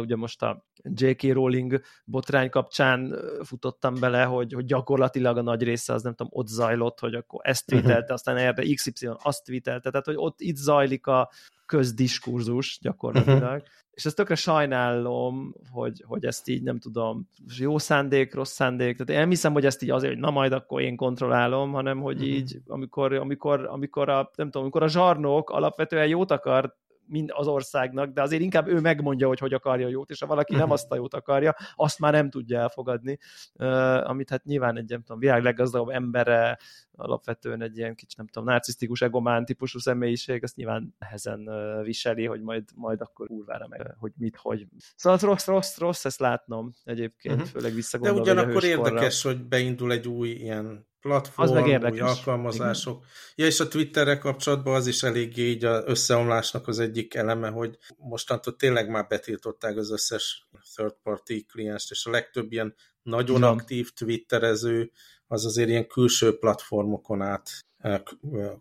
[0.00, 1.22] ugye most a J.K.
[1.22, 6.46] Rowling botrány kapcsán futottam bele, hogy, hogy gyakorlatilag a nagy része az nem tudom, ott
[6.46, 7.76] zajlott, hogy akkor ezt mhm.
[7.76, 8.14] tweetelte, uh-huh.
[8.14, 11.30] aztán erre XY azt tweetelte, tehát hogy ott itt zajlik a,
[11.66, 13.62] közdiskurzus gyakorlatilag, uh-huh.
[13.90, 19.12] és ezt tökre sajnálom, hogy, hogy ezt így nem tudom, jó szándék, rossz szándék, tehát
[19.12, 22.16] én nem hiszem, hogy ezt így azért, hogy na majd akkor én kontrollálom, hanem hogy
[22.16, 22.28] uh-huh.
[22.28, 27.46] így, amikor, amikor, amikor a, nem tudom, amikor a zsarnok alapvetően jót akar mind az
[27.46, 30.72] országnak, de azért inkább ő megmondja, hogy hogy akarja jót, és ha valaki nem mhm.
[30.72, 33.18] azt a jót akarja, azt már nem tudja elfogadni,
[34.02, 36.58] amit hát nyilván egy, nem tudom, világ leggazdagabb embere,
[36.96, 41.50] alapvetően egy ilyen kicsit, nem tudom, narcisztikus, egomán típusú személyiség, azt nyilván nehezen
[41.82, 44.66] viseli, hogy majd, majd akkor kurvára meg, hogy mit, hogy.
[44.96, 47.50] Szóval rossz, rossz, rossz ezt látnom egyébként, uh-huh.
[47.50, 48.24] főleg visszagondolva.
[48.24, 52.00] De ugyanakkor érdekes, hogy beindul egy új ilyen platform, az meg érdekes.
[52.00, 52.96] új alkalmazások.
[52.96, 53.08] Igen.
[53.34, 57.78] Ja, és a Twitterre kapcsolatban az is eléggé így a összeomlásnak az egyik eleme, hogy
[57.96, 63.48] mostantól tényleg már betiltották az összes third party klienst, és a legtöbb ilyen nagyon Igen.
[63.48, 64.90] aktív twitterező,
[65.26, 67.50] az azért ilyen külső platformokon át,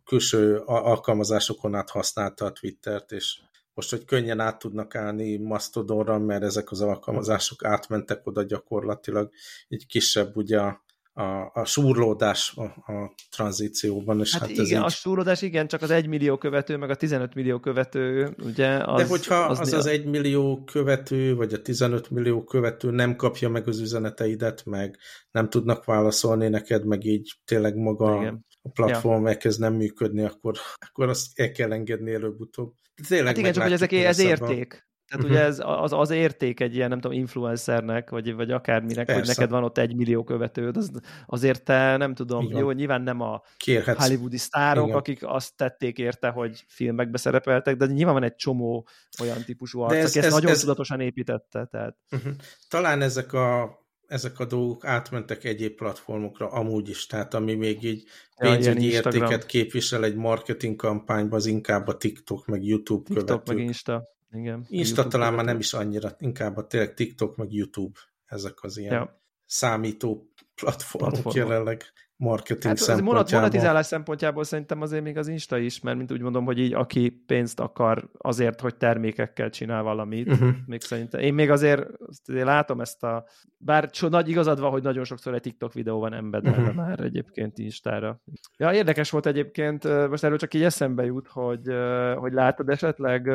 [0.06, 3.39] külső alkalmazásokon át használta a Twittert, és
[3.73, 9.32] most, hogy könnyen át tudnak állni Mastodonra, mert ezek az alkalmazások átmentek oda gyakorlatilag,
[9.67, 10.83] egy kisebb ugye a,
[11.13, 14.19] a, a súrlódás a, a tranzícióban.
[14.19, 14.86] És hát, hát igen, így...
[14.86, 18.78] a súrlódás igen, csak az 1 millió követő, meg a 15 millió követő, ugye?
[18.78, 23.15] Az, De hogyha az az, az 1 millió követő, vagy a 15 millió követő nem
[23.15, 24.97] kapja meg az üzeneteidet, meg
[25.32, 28.45] nem tudnak válaszolni neked, meg így tényleg maga igen.
[28.62, 29.30] a platform ja.
[29.30, 30.58] elkezd nem működni, akkor,
[30.89, 32.73] akkor azt el kell engedni előbb-utóbb.
[33.08, 34.91] Tényleg hát igen, csak hogy ezek ez érték.
[35.07, 35.39] Tehát uh-huh.
[35.39, 39.13] ugye ez az, az érték egy ilyen, nem tudom, influencernek, vagy, vagy akárminek, Persze.
[39.13, 40.91] hogy neked van ott egy millió követőd, az,
[41.25, 42.59] azért te nem tudom, Igen.
[42.59, 44.05] jó, nyilván nem a Kérhetsz.
[44.05, 44.97] hollywoodi sztárok, Igen.
[44.97, 48.87] akik azt tették érte, hogy filmekbe szerepeltek, de nyilván van egy csomó
[49.21, 50.59] olyan típusú arc, ez, aki ezt ez, nagyon ez...
[50.59, 51.65] tudatosan építette.
[51.65, 51.97] Tehát...
[52.11, 52.33] Uh-huh.
[52.69, 58.03] Talán ezek a ezek a dolgok átmentek egyéb platformokra amúgy is, tehát ami még így
[58.37, 63.55] pénzügyi ja, értéket képvisel egy marketing kampányban, az inkább a TikTok, meg YouTube TikTok, követők.
[63.55, 64.11] meg Insta.
[64.34, 64.65] Igen.
[64.69, 68.78] Insta YouTube talán már nem is annyira, inkább a tényleg TikTok, meg YouTube, ezek az
[68.78, 69.22] ilyen ja.
[69.46, 71.84] számító platformok, platformok jelenleg
[72.23, 73.39] marketing hát szempontjából.
[73.39, 77.09] monetizálás szempontjából szerintem azért még az Insta is, mert mint úgy mondom, hogy így aki
[77.09, 80.49] pénzt akar azért, hogy termékekkel csinál valamit, uh-huh.
[80.65, 81.19] még szerintem.
[81.19, 81.88] Én még azért,
[82.25, 83.25] azért látom ezt a,
[83.57, 86.75] bár so, nagy igazad van, hogy nagyon sokszor egy TikTok videó van embedelve uh-huh.
[86.75, 88.21] már egyébként Instára.
[88.57, 91.75] Ja, érdekes volt egyébként, most erről csak így eszembe jut, hogy,
[92.15, 93.27] hogy látod esetleg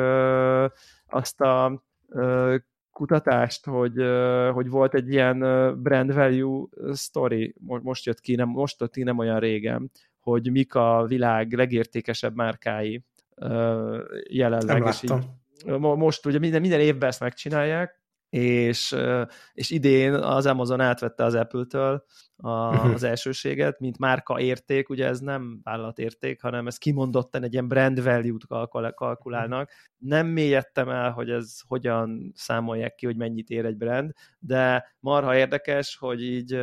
[1.07, 1.83] azt a
[2.99, 3.93] kutatást, hogy,
[4.53, 5.39] hogy volt egy ilyen
[5.81, 10.75] brand value story, most jött ki, nem, most jött ki nem olyan régen, hogy mik
[10.75, 13.03] a világ legértékesebb márkái
[14.29, 14.79] jelenleg.
[14.79, 15.13] Nem és így,
[15.79, 17.98] most ugye minden, minden évben ezt megcsinálják,
[18.29, 18.95] és,
[19.53, 22.03] és idén az Amazon átvette az Apple-től
[22.35, 22.93] a, uh-huh.
[22.93, 28.03] az elsőséget, mint márka érték, ugye ez nem vállalatérték, hanem ez kimondottan egy ilyen brand
[28.03, 28.45] value-t
[28.95, 29.71] kalkulálnak.
[29.97, 35.35] Nem mélyedtem el, hogy ez hogyan számolják ki, hogy mennyit ér egy brand, de marha
[35.35, 36.59] érdekes, hogy így,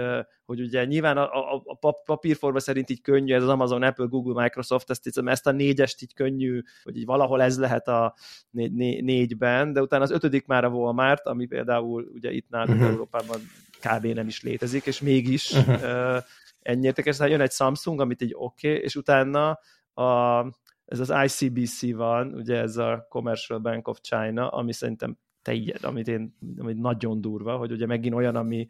[0.46, 4.42] hogy ugye nyilván a, a, a papírforma szerint így könnyű, ez az Amazon, Apple, Google,
[4.42, 8.14] Microsoft, ezt, ezt a négyest így könnyű, hogy így valahol ez lehet a
[8.50, 12.78] né, né, négyben, de utána az ötödik már a Walmart, ami például ugye itt nálunk
[12.78, 12.92] uh-huh.
[12.92, 13.40] Európában
[13.80, 14.06] kb.
[14.06, 16.22] nem is létezik, és mégis uh-huh.
[16.62, 17.18] ennyi értékes.
[17.18, 19.58] jön egy Samsung, amit egy oké, okay, és utána
[19.94, 20.40] a,
[20.84, 26.08] ez az ICBC van, ugye ez a Commercial Bank of China, ami szerintem te amit
[26.08, 28.68] én ami nagyon durva, hogy ugye megint olyan, ami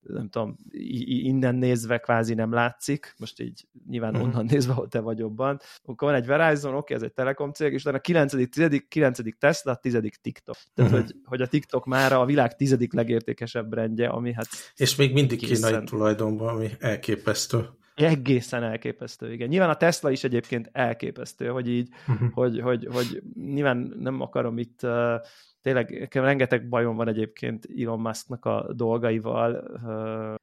[0.00, 0.58] nem tudom,
[1.04, 4.28] innen nézve kvázi nem látszik, most így nyilván uh-huh.
[4.28, 5.60] onnan nézve, hogy te vagy jobban.
[5.84, 8.50] Akkor van egy Verizon, oké, ez egy telekom cég, és utána a 9.
[8.50, 8.84] 10.
[8.88, 9.18] 9.
[9.38, 9.98] Tesla, 10.
[10.22, 10.56] TikTok.
[10.74, 11.06] Tehát, uh-huh.
[11.06, 14.48] hogy, hogy a TikTok már a világ tizedik legértékesebb rendje, ami hát...
[14.76, 17.68] És még mindig kínai tulajdonban, ami elképesztő.
[17.94, 19.48] Egészen elképesztő, igen.
[19.48, 22.32] Nyilván a Tesla is egyébként elképesztő, hogy így, uh-huh.
[22.32, 25.20] hogy, hogy, hogy nyilván nem akarom itt uh,
[25.64, 29.80] tényleg rengeteg bajom van egyébként Elon Musknak a dolgaival,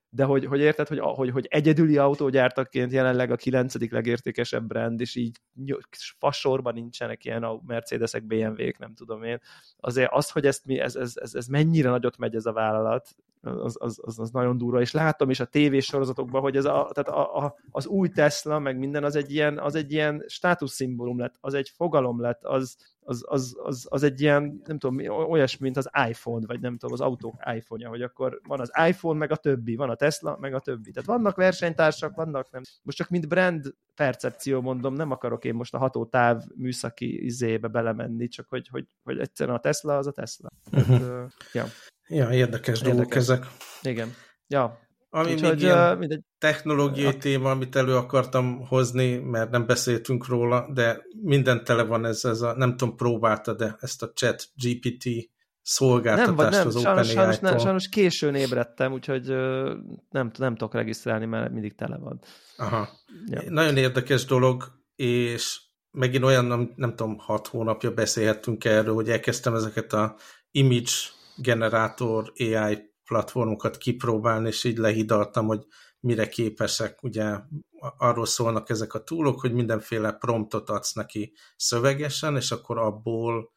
[0.10, 5.16] de hogy, hogy érted, hogy, hogy, hogy egyedüli autógyártaként jelenleg a kilencedik legértékesebb brand, és
[5.16, 5.40] így
[6.20, 9.40] fasorban nincsenek ilyen a Mercedesek, BMW-k, nem tudom én.
[9.78, 13.16] Azért az, hogy ezt mi, ez, ez, ez, ez mennyire nagyot megy ez a vállalat,
[13.42, 17.10] az, az, az, az nagyon durva, és látom is a tévésorozatokban, hogy ez a, tehát
[17.20, 21.36] a, a, az új Tesla, meg minden, az egy ilyen, az egy ilyen státuszszimbólum lett,
[21.40, 25.78] az egy fogalom lett, az, az, az, az, az egy ilyen, nem tudom, olyasmi, mint
[25.78, 29.36] az iPhone, vagy nem tudom, az autók iPhone-ja, hogy akkor van az iPhone, meg a
[29.36, 30.92] többi, van a Tesla, meg a többi.
[30.92, 32.62] Tehát vannak versenytársak, vannak nem.
[32.84, 38.28] Most csak mint brand percepció mondom, nem akarok én most a hatótáv műszaki izébe belemenni,
[38.28, 40.50] csak hogy, hogy, hogy egyszerűen a Tesla az a Tesla.
[40.72, 41.02] Uh-huh.
[41.02, 41.66] Uh, ja.
[42.08, 43.48] ja, érdekes, érdekes dolgok ezek.
[43.82, 44.14] Igen.
[44.48, 46.24] Ja, ami Úgy, még ilyen mindegy...
[46.38, 47.18] technológiai a...
[47.18, 52.42] téma, amit elő akartam hozni, mert nem beszéltünk róla, de minden tele van ez, ez
[52.42, 55.30] a, nem tudom, próbálta, de ezt a chat GPT
[55.72, 59.28] szolgáltatást nem, nem, az sajnos, sajnos, nem, sajnos későn ébredtem, úgyhogy
[60.10, 62.22] nem, nem tudok regisztrálni, mert mindig tele van.
[62.58, 62.90] Aha.
[63.26, 63.42] Ja.
[63.50, 64.64] Nagyon érdekes dolog,
[64.96, 70.16] és megint olyan, nem, nem tudom, hat hónapja beszélhettünk erről, hogy elkezdtem ezeket a
[70.52, 70.92] image
[71.38, 75.66] generátor AI platformokat kipróbálni, és így lehidaltam, hogy
[76.00, 77.04] mire képesek.
[77.04, 77.38] Ugye
[77.98, 83.52] arról szólnak ezek a túlok, hogy mindenféle promptot adsz neki szövegesen, és akkor abból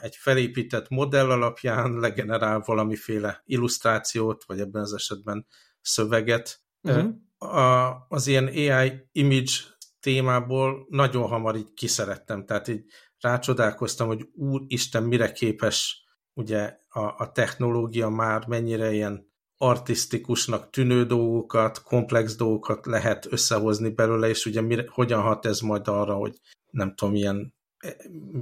[0.00, 5.46] egy felépített modell alapján legenerál valamiféle illusztrációt, vagy ebben az esetben
[5.80, 6.62] szöveget.
[6.82, 7.54] Uh-huh.
[7.54, 9.52] A, az ilyen AI image
[10.00, 12.84] témából nagyon hamar így kiszerettem, tehát így
[13.20, 16.04] rácsodálkoztam, hogy úristen, mire képes
[16.34, 24.28] ugye a, a technológia már mennyire ilyen artistikusnak tűnő dolgokat, komplex dolgokat lehet összehozni belőle,
[24.28, 26.40] és ugye mire, hogyan hat ez majd arra, hogy
[26.70, 27.54] nem tudom, ilyen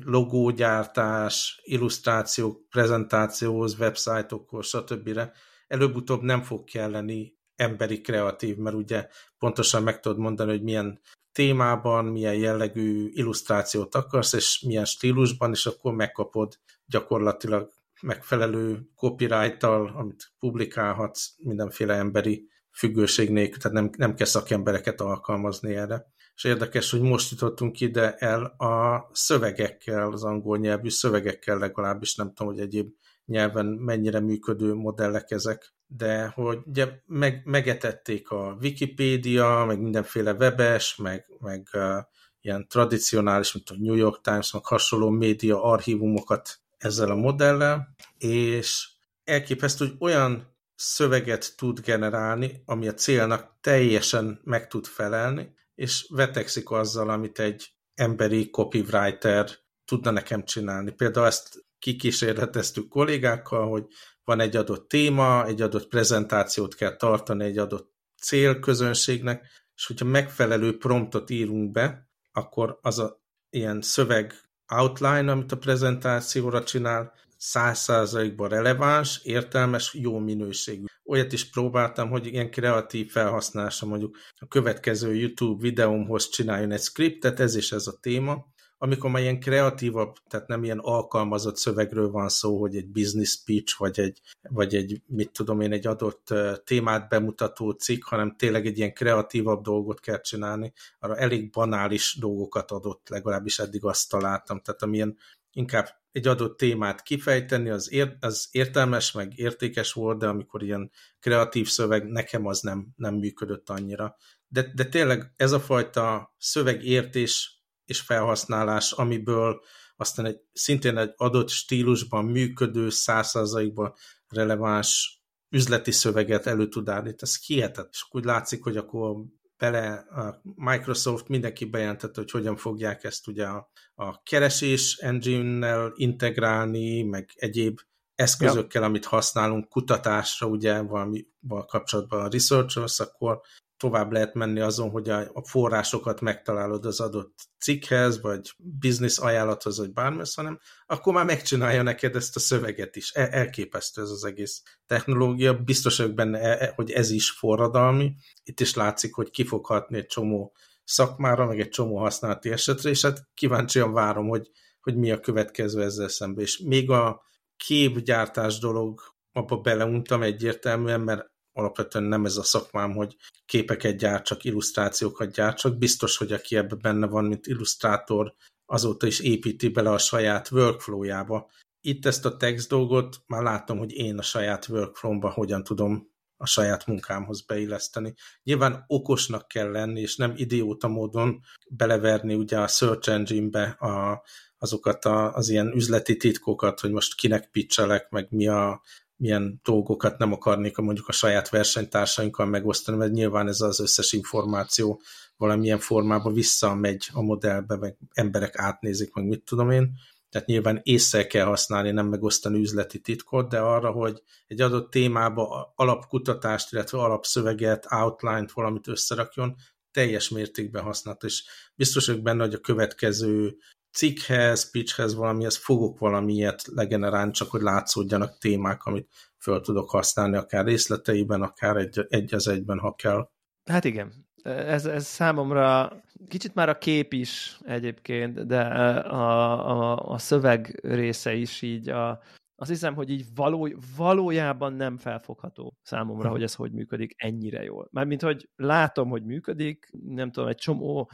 [0.04, 5.20] logógyártás, illusztrációk, prezentációhoz, websájtokhoz, stb.
[5.66, 9.08] Előbb-utóbb nem fog kelleni emberi kreatív, mert ugye
[9.38, 11.00] pontosan meg tudod mondani, hogy milyen
[11.32, 17.70] témában, milyen jellegű illusztrációt akarsz, és milyen stílusban, és akkor megkapod gyakorlatilag
[18.02, 26.06] megfelelő copyright amit publikálhatsz mindenféle emberi függőség nélkül, tehát nem, nem kell szakembereket alkalmazni erre.
[26.38, 32.32] És érdekes, hogy most jutottunk ide el a szövegekkel, az angol nyelvű szövegekkel legalábbis, nem
[32.34, 32.88] tudom, hogy egyéb
[33.24, 40.96] nyelven mennyire működő modellek ezek, de hogy ugye meg, megetették a Wikipédia, meg mindenféle webes,
[40.96, 41.98] meg, meg uh,
[42.40, 48.88] ilyen tradicionális, mint a New York Times, meg hasonló média archívumokat ezzel a modellel, és
[49.24, 56.70] elképesztő, hogy olyan szöveget tud generálni, ami a célnak teljesen meg tud felelni, és vetekszik
[56.70, 59.50] azzal, amit egy emberi copywriter
[59.84, 60.90] tudna nekem csinálni.
[60.90, 63.86] Például ezt kikísérleteztük kollégákkal, hogy
[64.24, 70.76] van egy adott téma, egy adott prezentációt kell tartani egy adott célközönségnek, és hogyha megfelelő
[70.76, 74.34] promptot írunk be, akkor az a ilyen szöveg
[74.68, 80.84] outline, amit a prezentációra csinál, száz százalékban releváns, értelmes, jó minőségű.
[81.04, 87.40] Olyat is próbáltam, hogy ilyen kreatív felhasználása mondjuk a következő YouTube videómhoz csináljon egy scriptet,
[87.40, 88.46] ez is ez a téma,
[88.78, 93.78] amikor már ilyen kreatívabb, tehát nem ilyen alkalmazott szövegről van szó, hogy egy business speech,
[93.78, 94.20] vagy egy,
[94.50, 96.34] vagy egy mit tudom én, egy adott
[96.64, 102.70] témát bemutató cikk, hanem tényleg egy ilyen kreatívabb dolgot kell csinálni, arra elég banális dolgokat
[102.70, 105.16] adott, legalábbis eddig azt találtam, tehát amilyen
[105.58, 110.90] inkább egy adott témát kifejteni, az, ér, az értelmes, meg értékes volt, de amikor ilyen
[111.20, 114.16] kreatív szöveg, nekem az nem, nem működött annyira.
[114.46, 119.60] De, de tényleg ez a fajta szövegértés és felhasználás, amiből
[119.96, 123.94] aztán egy, szintén egy adott stílusban működő, százszázalékban
[124.28, 127.16] releváns üzleti szöveget elő tud állítani.
[127.20, 127.88] Ez hihetet.
[127.90, 129.16] És úgy látszik, hogy akkor
[129.58, 137.02] bele a Microsoft mindenki bejelentette, hogy hogyan fogják ezt ugye a, a keresés engine-nel integrálni,
[137.02, 137.78] meg egyéb
[138.14, 138.88] eszközökkel, ja.
[138.88, 141.26] amit használunk kutatásra, ugye valami
[141.66, 143.40] kapcsolatban a researchers, akkor
[143.78, 149.92] tovább lehet menni azon, hogy a, forrásokat megtalálod az adott cikkhez, vagy biznisz ajánlathoz, vagy
[149.92, 153.10] bármi, hanem akkor már megcsinálja neked ezt a szöveget is.
[153.10, 155.54] El, elképesztő ez az egész technológia.
[155.54, 158.14] Biztos vagyok benne, e, e, hogy ez is forradalmi.
[158.42, 162.90] Itt is látszik, hogy ki fog hatni egy csomó szakmára, meg egy csomó használati esetre,
[162.90, 164.50] és hát kíváncsian várom, hogy,
[164.80, 166.44] hogy mi a következő ezzel szemben.
[166.44, 167.22] És még a
[167.56, 169.00] képgyártás dolog,
[169.32, 175.78] abba beleuntam egyértelműen, mert alapvetően nem ez a szakmám, hogy képeket gyártsak, illusztrációkat gyártsak.
[175.78, 178.34] Biztos, hogy aki ebbe benne van, mint illusztrátor,
[178.66, 181.50] azóta is építi bele a saját workflowjába.
[181.80, 186.46] Itt ezt a text dolgot már látom, hogy én a saját workflow-ba hogyan tudom a
[186.46, 188.14] saját munkámhoz beilleszteni.
[188.42, 194.22] Nyilván okosnak kell lenni, és nem idióta módon beleverni ugye a search engine-be a,
[194.58, 198.82] azokat a, az ilyen üzleti titkokat, hogy most kinek pitchelek, meg mi a
[199.18, 205.00] milyen dolgokat nem akarnék mondjuk a saját versenytársainkkal megosztani, mert nyilván ez az összes információ
[205.36, 209.92] valamilyen formában visszamegy a modellbe, meg emberek átnézik, meg mit tudom én.
[210.30, 215.72] Tehát nyilván észre kell használni, nem megosztani üzleti titkot, de arra, hogy egy adott témába
[215.76, 219.56] alapkutatást, illetve alapszöveget, outline-t valamit összerakjon,
[219.90, 221.44] teljes mértékben használt, és
[221.74, 223.56] biztos vagyok benne, hogy a következő
[223.98, 230.64] cikkhez, pitchhez valamihez fogok valamilyet legenerálni, csak hogy látszódjanak témák, amit föl tudok használni, akár
[230.64, 233.28] részleteiben, akár egy, egy az egyben, ha kell.
[233.64, 235.92] Hát igen, ez, ez számomra
[236.28, 242.22] kicsit már a kép is egyébként, de a, a, a szöveg része is így a,
[242.60, 247.88] azt hiszem, hogy így való, valójában nem felfogható számomra, hogy ez hogy működik ennyire jól.
[247.92, 251.10] Mármint, hogy látom, hogy működik, nem tudom, egy csomó,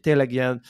[0.00, 0.60] tényleg ilyen,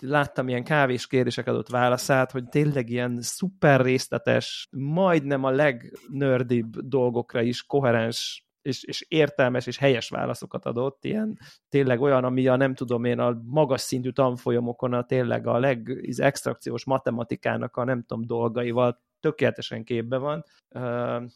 [0.00, 7.42] láttam ilyen kávés kérdések adott válaszát, hogy tényleg ilyen szuper részletes, majdnem a legnördibb dolgokra
[7.42, 12.74] is koherens és, és értelmes és helyes válaszokat adott, ilyen tényleg olyan, ami a nem
[12.74, 19.02] tudom én a magas szintű tanfolyamokon a tényleg a legextrakciós matematikának a nem tudom dolgaival
[19.24, 20.44] tökéletesen képbe van.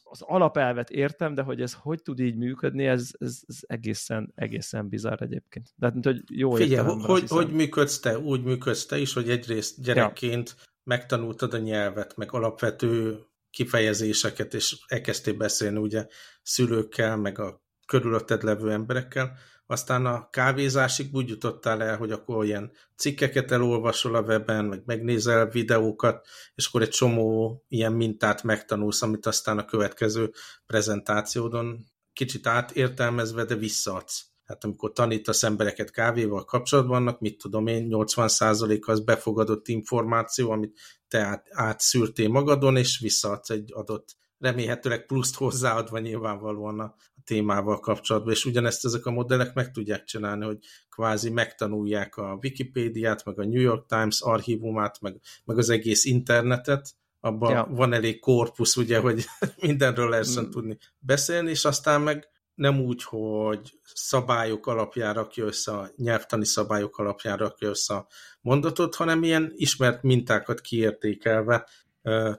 [0.03, 4.89] Az alapelvet értem, de hogy ez hogy tud így működni, ez, ez, ez egészen, egészen
[4.89, 5.73] bizarr egyébként.
[5.77, 8.19] De hát, hogy jó Figyelj, hogy, hogy működsz te?
[8.19, 10.65] Úgy működsz te is, hogy egyrészt gyerekként ja.
[10.83, 13.19] megtanultad a nyelvet, meg alapvető
[13.51, 16.07] kifejezéseket, és elkezdtél beszélni ugye
[16.43, 19.37] szülőkkel, meg a körülötted levő emberekkel,
[19.71, 25.49] aztán a kávézásig úgy jutottál el, hogy akkor ilyen cikkeket elolvasol a weben, meg megnézel
[25.49, 30.33] videókat, és akkor egy csomó ilyen mintát megtanulsz, amit aztán a következő
[30.67, 34.27] prezentációdon kicsit átértelmezve, de visszaadsz.
[34.45, 40.79] Hát amikor tanítasz embereket kávéval kapcsolatban, annak mit tudom én, 80% az befogadott információ, amit
[41.09, 46.95] te át, átszűrtél magadon, és visszaadsz egy adott remélhetőleg pluszt hozzáadva nyilvánvalóan
[47.29, 50.59] témával kapcsolatban, és ugyanezt ezek a modellek meg tudják csinálni, hogy
[50.91, 56.95] kvázi megtanulják a Wikipédiát, meg a New York Times archívumát, meg, meg az egész internetet,
[57.21, 57.69] abban ja.
[57.71, 59.25] van elég korpusz, ugye, hogy
[59.67, 60.51] mindenről lehessen mm.
[60.51, 66.99] tudni beszélni, és aztán meg nem úgy, hogy szabályok alapján rakja össze, a nyelvtani szabályok
[66.99, 68.07] alapján rakja össze a
[68.41, 71.69] mondatot, hanem ilyen ismert mintákat kiértékelve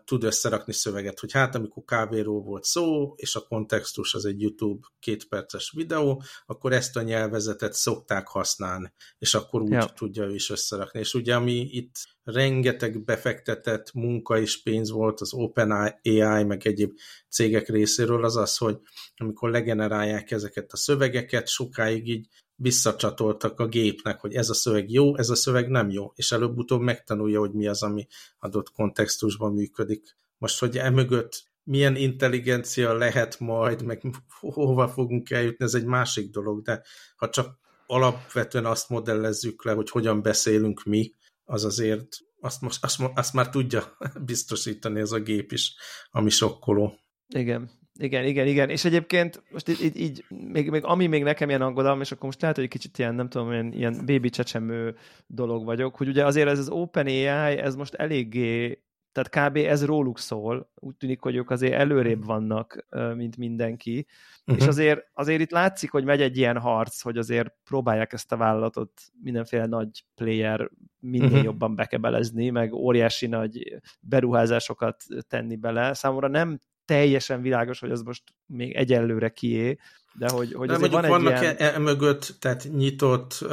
[0.06, 4.88] tud összerakni szöveget, hogy hát amikor kávéról volt szó, és a kontextus az egy YouTube
[5.00, 9.86] két perces videó, akkor ezt a nyelvezetet szokták használni, és akkor úgy ja.
[9.86, 11.00] tudja ő is összerakni.
[11.00, 11.96] És ugye ami itt
[12.32, 16.92] rengeteg befektetett munka és pénz volt az OpenAI, meg egyéb
[17.30, 18.78] cégek részéről, az az, hogy
[19.18, 25.18] amikor legenerálják ezeket a szövegeket, sokáig így visszacsatoltak a gépnek, hogy ez a szöveg jó,
[25.18, 28.08] ez a szöveg nem jó, és előbb-utóbb megtanulja, hogy mi az, ami
[28.40, 30.18] adott kontextusban működik.
[30.38, 34.02] Most, hogy emögött milyen intelligencia lehet majd, meg
[34.40, 36.82] hova fogunk eljutni, ez egy másik dolog, de
[37.16, 37.58] ha csak
[37.88, 41.14] alapvetően azt modellezzük le, hogy hogyan beszélünk mi,
[41.50, 42.08] az azért
[42.40, 45.76] azt, most, azt, azt már tudja biztosítani ez a gép is,
[46.10, 47.00] ami sokkoló.
[47.28, 48.70] Igen, igen, igen, igen.
[48.70, 52.26] És egyébként most így, így, így még, még, ami még nekem ilyen aggodalom, és akkor
[52.26, 54.96] most lehet, hogy kicsit ilyen, nem tudom, ilyen, ilyen baby csecsemő
[55.28, 58.84] dolog vagyok, hogy ugye azért ez az OpenAI, ez most eléggé
[59.22, 59.58] tehát kb.
[59.58, 64.06] ez róluk szól, úgy tűnik, hogy ők azért előrébb vannak, mint mindenki,
[64.46, 64.64] uh-huh.
[64.64, 68.38] és azért, azért itt látszik, hogy megy egy ilyen harc, hogy azért próbálják ezt a
[68.38, 68.92] vállalatot
[69.22, 71.44] mindenféle nagy player minél uh-huh.
[71.44, 75.94] jobban bekebelezni, meg óriási nagy beruházásokat tenni bele.
[75.94, 79.78] Számomra nem teljesen világos, hogy az most még egyelőre kié,
[80.14, 81.56] de hogy, hogy de azért van egy vannak ilyen...
[81.58, 83.50] e, e mögött, tehát nyitott uh,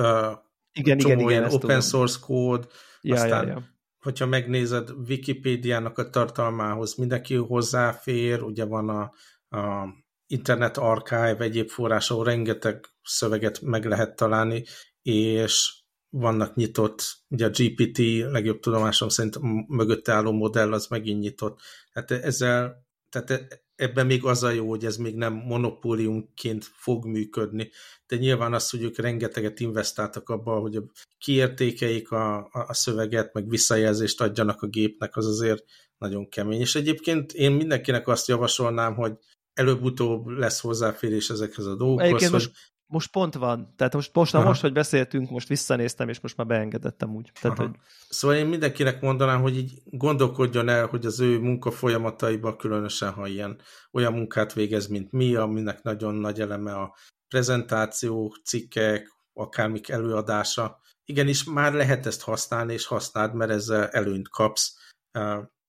[0.72, 1.80] igen, igen, igen, open tudom.
[1.80, 2.66] source kód,
[3.00, 3.62] ja, aztán ja, ja.
[4.07, 9.12] Hogyha megnézed Wikipédiának a tartalmához, mindenki hozzáfér, ugye van a,
[9.57, 9.88] a
[10.26, 14.64] Internet Archive, egyéb forrás, ahol rengeteg szöveget meg lehet találni,
[15.02, 17.98] és vannak nyitott, ugye a GPT
[18.30, 19.38] legjobb tudomásom szerint
[19.68, 21.61] mögötte álló modell az megint nyitott.
[21.92, 27.06] Hát ezzel tehát e, ebben még az a jó, hogy ez még nem monopóliumként fog
[27.06, 27.70] működni,
[28.06, 30.78] de nyilván az, hogy ők rengeteget investáltak abba, hogy
[31.18, 35.64] kiértékeik a, a, a szöveget, meg visszajelzést adjanak a gépnek, az azért
[35.98, 36.60] nagyon kemény.
[36.60, 39.12] És egyébként én mindenkinek azt javasolnám, hogy
[39.52, 42.06] előbb-utóbb lesz hozzáférés ezekhez a dolgokhoz.
[42.06, 42.40] Egyébként hogy...
[42.40, 43.74] most most pont van.
[43.76, 47.32] Tehát most, most, na most, hogy beszéltünk, most visszanéztem, és most már beengedettem úgy.
[47.41, 47.70] Tehát, hogy...
[48.09, 53.26] Szóval én mindenkinek mondanám, hogy így gondolkodjon el, hogy az ő munka folyamataiban különösen, ha
[53.26, 53.61] ilyen
[53.93, 56.95] olyan munkát végez, mint mi, aminek nagyon nagy eleme a
[57.28, 60.80] prezentáció, cikkek, akármik előadása.
[61.05, 64.74] Igenis, már lehet ezt használni, és használd, mert ezzel előnyt kapsz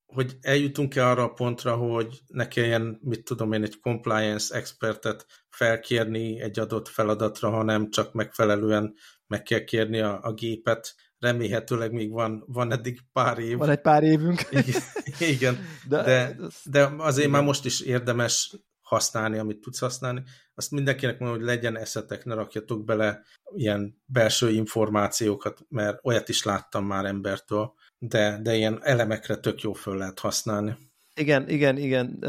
[0.08, 6.42] hogy eljutunk-e arra a pontra, hogy ne kelljen, mit tudom én, egy compliance expertet felkérni
[6.42, 8.94] egy adott feladatra, hanem csak megfelelően
[9.28, 10.96] meg kell kérni a, a gépet.
[11.20, 13.58] Remélhetőleg még van, van eddig pár év.
[13.58, 14.42] Van egy pár évünk.
[14.52, 14.82] Igen,
[15.30, 17.30] igen de, de, de azért igen.
[17.30, 20.24] már most is érdemes használni, amit tudsz használni.
[20.56, 23.22] Azt mindenkinek mondom, hogy legyen eszetek, ne rakjatok bele
[23.56, 29.74] ilyen belső információkat, mert olyat is láttam már embertől, de, de ilyen elemekre tök jó
[29.74, 30.78] föl lehet használni.
[31.20, 32.20] Igen, igen, igen,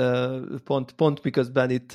[0.65, 1.93] pont, pont miközben itt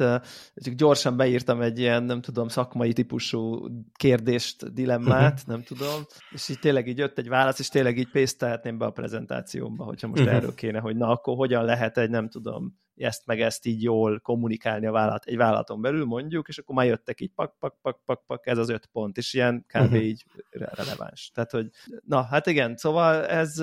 [0.56, 5.48] csak gyorsan beírtam egy ilyen, nem tudom, szakmai típusú kérdést, dilemmát, uh-huh.
[5.48, 8.92] nem tudom, és így tényleg így jött egy válasz, és tényleg így pésztelhetném be a
[8.92, 10.36] prezentációmba, hogyha most uh-huh.
[10.36, 14.20] erről kéne, hogy na, akkor hogyan lehet egy, nem tudom, ezt meg ezt így jól
[14.20, 18.00] kommunikálni a vállalat, egy vállalaton belül mondjuk, és akkor már jöttek így pak, pak, pak,
[18.06, 19.82] pak, pak, ez az öt pont, és ilyen kb.
[19.82, 20.04] Uh-huh.
[20.04, 21.32] így releváns.
[21.34, 21.70] Tehát, hogy
[22.06, 23.60] na, hát igen, szóval ez,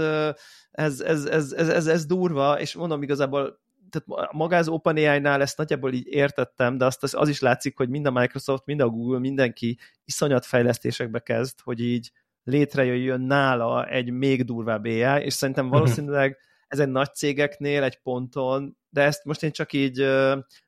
[0.71, 3.61] ez, ez, ez, ez, ez, ez durva, és mondom igazából
[3.91, 7.89] tehát maga az OpenAI-nál ezt nagyjából így értettem, de azt az, az is látszik, hogy
[7.89, 12.13] mind a Microsoft, mind a Google, mindenki iszonyat fejlesztésekbe kezd, hogy így
[12.45, 19.03] létrejöjjön nála egy még durvább AI, és szerintem valószínűleg ezen nagy cégeknél egy ponton, de
[19.03, 19.99] ezt most én csak így,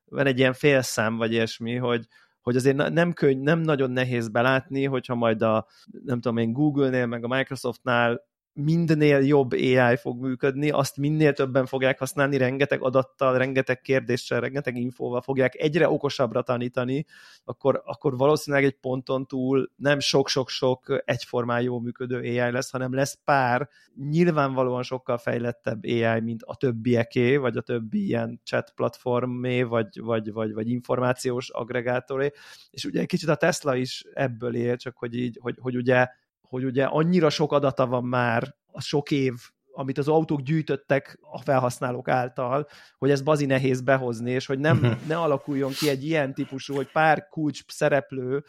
[0.05, 2.07] van egy ilyen félszám vagy ilyesmi, hogy,
[2.41, 5.67] hogy azért nem könny, nem nagyon nehéz belátni, hogyha majd a,
[6.05, 11.67] nem tudom én, Google-nél, meg a Microsoftnál mindnél jobb AI fog működni, azt minél többen
[11.67, 17.07] fogják használni, rengeteg adattal, rengeteg kérdéssel, rengeteg infóval fogják egyre okosabbra tanítani,
[17.45, 23.19] akkor, akkor valószínűleg egy ponton túl nem sok-sok-sok egyformán jó működő AI lesz, hanem lesz
[23.25, 23.69] pár
[24.11, 30.33] nyilvánvalóan sokkal fejlettebb AI, mint a többieké, vagy a többi ilyen chat platformé, vagy, vagy,
[30.33, 32.31] vagy, vagy információs agregátoré,
[32.71, 36.07] és ugye egy kicsit a Tesla is ebből él, csak hogy így, hogy, hogy ugye
[36.53, 39.35] hogy ugye annyira sok adata van már a sok év,
[39.75, 44.97] amit az autók gyűjtöttek a felhasználók által, hogy ez bazi nehéz behozni, és hogy nem,
[45.09, 48.45] ne alakuljon ki egy ilyen típusú, hogy pár kulcs szereplő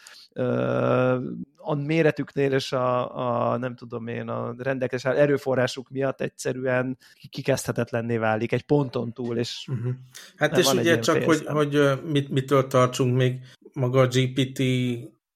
[1.55, 6.97] a méretüknél és a, a, nem tudom én, a rendelkezés erőforrásuk miatt egyszerűen
[7.29, 9.93] kikezdhetetlenné válik egy ponton túl, és uh-huh.
[10.35, 13.39] Hát és ugye csak, hogy, hogy mit, mitől tartsunk még,
[13.73, 14.61] maga a GPT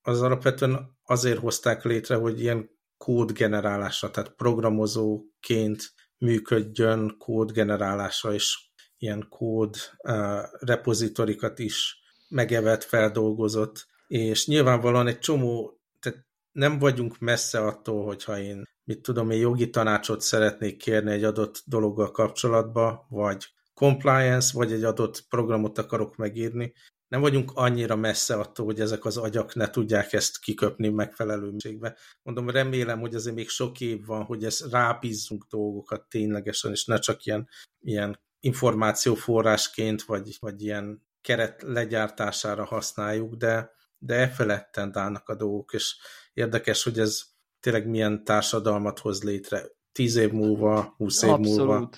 [0.07, 8.57] az alapvetően azért hozták létre, hogy ilyen kódgenerálásra, tehát programozóként működjön kódgenerálásra, és
[8.97, 11.97] ilyen kód uh, repozitorikat is
[12.29, 19.31] megevett, feldolgozott, és nyilvánvalóan egy csomó, tehát nem vagyunk messze attól, hogyha én, mit tudom,
[19.31, 25.77] én jogi tanácsot szeretnék kérni egy adott dologgal kapcsolatba, vagy compliance, vagy egy adott programot
[25.77, 26.73] akarok megírni,
[27.07, 31.95] nem vagyunk annyira messze attól, hogy ezek az agyak ne tudják ezt kiköpni megfelelő mértékben.
[32.23, 36.97] Mondom, remélem, hogy azért még sok év van, hogy ezt rábízzunk dolgokat ténylegesen, és ne
[36.97, 37.49] csak ilyen,
[37.79, 45.73] ilyen információforrásként, vagy, vagy ilyen keret legyártására használjuk, de, de e feletten állnak a dolgok,
[45.73, 45.95] és
[46.33, 47.21] érdekes, hogy ez
[47.59, 51.57] tényleg milyen társadalmat hoz létre tíz év múlva, húsz év Abszolút.
[51.57, 51.89] múlva.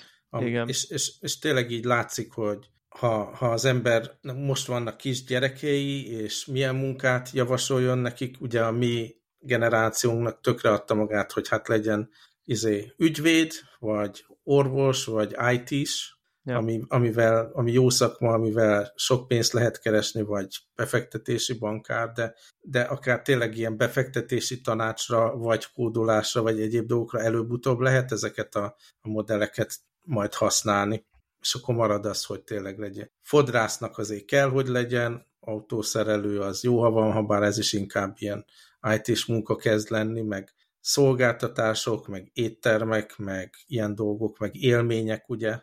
[0.46, 0.68] Igen.
[0.68, 6.12] És, és, és tényleg így látszik, hogy, ha, ha az ember, most vannak kis gyerekei,
[6.12, 12.10] és milyen munkát javasoljon nekik, ugye a mi generációnknak tökre adta magát, hogy hát legyen
[12.44, 16.58] izé, ügyvéd, vagy orvos, vagy IT-s, ja.
[16.58, 22.82] ami, amivel, ami jó szakma, amivel sok pénzt lehet keresni, vagy befektetési bankár, de, de
[22.82, 29.10] akár tényleg ilyen befektetési tanácsra, vagy kódolásra, vagy egyéb dolgokra előbb-utóbb lehet ezeket a, a
[29.10, 31.08] modelleket majd használni
[31.42, 33.12] és akkor marad az, hogy tényleg legyen.
[33.22, 38.16] Fodrásznak azért kell, hogy legyen, autószerelő az jó, ha van, ha bár ez is inkább
[38.18, 38.46] ilyen
[38.96, 45.60] IT-s munka kezd lenni, meg szolgáltatások, meg éttermek, meg ilyen dolgok, meg élmények, ugye,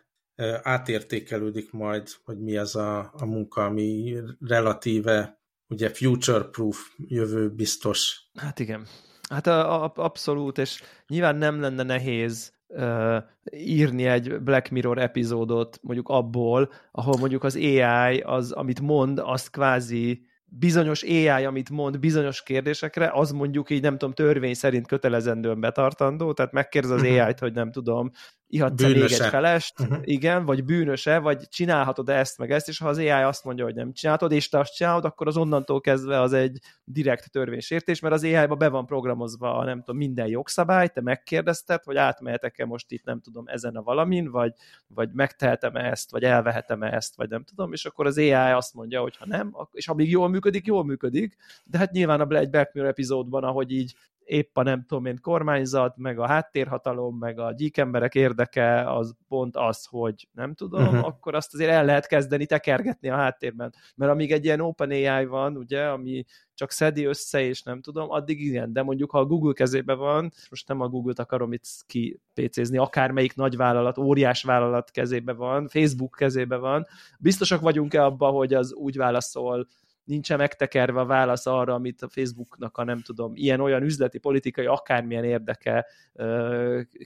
[0.61, 8.29] átértékelődik majd, hogy mi az a, a munka, ami relatíve ugye future-proof, jövő biztos.
[8.35, 8.87] Hát igen.
[9.29, 13.17] Hát a, a, abszolút, és nyilván nem lenne nehéz uh,
[13.51, 19.49] írni egy Black Mirror epizódot mondjuk abból, ahol mondjuk az AI, az, amit mond, azt
[19.49, 25.59] kvázi bizonyos AI, amit mond bizonyos kérdésekre, az mondjuk így nem tudom, törvény szerint kötelezendően
[25.59, 27.25] betartandó, tehát megkérdez az uh-huh.
[27.25, 28.11] AI-t, hogy nem tudom,
[28.49, 29.97] ihatsz még egy felest, uh-huh.
[30.01, 33.75] igen, vagy bűnöse, vagy csinálhatod ezt, meg ezt, és ha az AI azt mondja, hogy
[33.75, 38.13] nem csinálhatod, és te azt csinálod, akkor az onnantól kezdve az egy direkt törvénysértés, mert
[38.13, 43.03] az AI-ba be van programozva, nem tudom, minden jogszabály, te megkérdezted, hogy átmehetek-e most itt,
[43.03, 44.53] nem tudom, ezen a valamin, vagy,
[44.87, 49.01] vagy megtehetem-e ezt, vagy elvehetem-e ezt, vagy nem tudom, és akkor az AI azt mondja,
[49.01, 51.35] hogy ha nem, és amíg jól működik, jól működik,
[51.65, 53.95] de hát nyilván a Black Mirror epizódban, ahogy így
[54.27, 59.15] épp a nem tudom én kormányzat, meg a háttérhatalom, meg a gyík emberek érdeke az
[59.27, 61.05] pont az, hogy nem tudom, uh-huh.
[61.05, 63.73] akkor azt azért el lehet kezdeni tekergetni a háttérben.
[63.95, 68.41] Mert amíg egy ilyen OpenAI van, ugye, ami csak szedi össze, és nem tudom, addig
[68.41, 72.77] igen, de mondjuk ha a Google kezébe van, most nem a Google-t akarom itt kipécézni,
[72.77, 76.85] akármelyik nagyvállalat, óriás vállalat kezébe van, Facebook kezébe van,
[77.19, 79.67] biztosak vagyunk-e abban, hogy az úgy válaszol,
[80.07, 85.23] nincsen megtekerve a válasz arra, amit a Facebooknak a nem tudom, ilyen-olyan üzleti, politikai, akármilyen
[85.23, 85.85] érdeke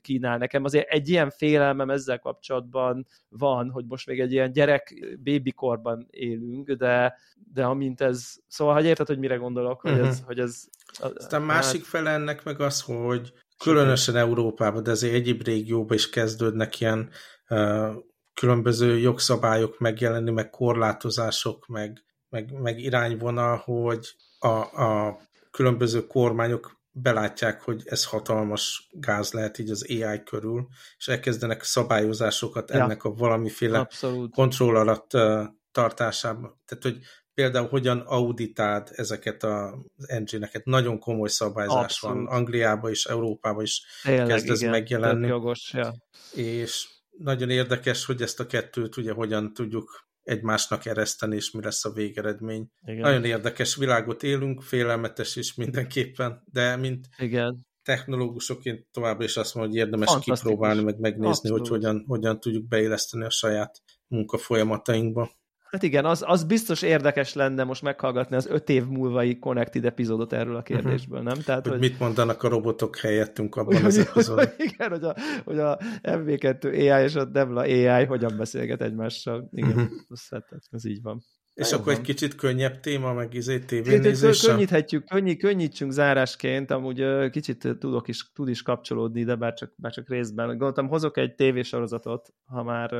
[0.01, 0.63] kínál nekem.
[0.63, 6.71] Azért egy ilyen félelmem ezzel kapcsolatban van, hogy most még egy ilyen gyerek bébikorban élünk,
[6.71, 7.17] de,
[7.53, 10.25] de amint ez, szóval, hogy érted, hogy mire gondolok, hogy ez, uh-huh.
[10.25, 10.63] hogy ez
[10.99, 11.49] aztán hát...
[11.49, 17.09] másik fele ennek meg az, hogy különösen Európában, de azért egyéb régióban is kezdődnek ilyen
[17.49, 17.93] uh,
[18.33, 25.19] különböző jogszabályok megjelenni, meg korlátozások, meg meg, meg irányvonal, hogy a, a
[25.51, 30.67] különböző kormányok belátják, hogy ez hatalmas gáz lehet így az AI körül,
[30.97, 32.83] és elkezdenek szabályozásokat ja.
[32.83, 34.33] ennek a valamiféle Abszolút.
[34.33, 36.61] kontroll alatt uh, tartásában.
[36.65, 36.99] Tehát, hogy
[37.33, 39.73] például hogyan auditáld ezeket az
[40.07, 40.65] engine-eket.
[40.65, 42.17] Nagyon komoly szabályzás Abszolút.
[42.17, 42.27] van.
[42.27, 45.27] Angliában és Európában is Tényleg, kezd ez igen, megjelenni.
[45.27, 45.93] Jogos, ja.
[46.33, 51.85] És nagyon érdekes, hogy ezt a kettőt ugye hogyan tudjuk egymásnak ereszteni, és mi lesz
[51.85, 52.67] a végeredmény.
[52.81, 53.01] Igen.
[53.01, 57.65] Nagyon érdekes világot élünk, félelmetes is mindenképpen, de mint, Igen.
[57.83, 61.59] technológusoként továbbra is azt mondom, hogy érdemes kipróbálni, meg megnézni, Abszolút.
[61.59, 65.31] hogy hogyan, hogyan tudjuk beilleszteni a saját munkafolyamatainkba.
[65.71, 70.33] Hát igen, az, az biztos érdekes lenne most meghallgatni az öt év múlvai Connected epizódot
[70.33, 71.41] erről a kérdésből, nem?
[71.41, 74.47] Tehát, hogy, hogy mit mondanak a robotok helyettünk abban hogy, az epizódban.
[74.73, 79.49] Igen, hogy a, hogy a MV2 AI és a Devla AI hogyan beszélget egymással.
[79.51, 79.91] Igen, uh-huh.
[80.09, 81.23] ez, hát, ez így van.
[81.53, 84.41] És akkor egy kicsit könnyebb téma, meg izé tévénézés.
[84.41, 89.91] Könnyíthetjük, könnyí, könnyítsünk zárásként, amúgy kicsit tudok is, tud is kapcsolódni, de bár csak, bár
[89.91, 90.47] csak részben.
[90.47, 92.93] Gondoltam, hozok egy tévésorozatot, ha már,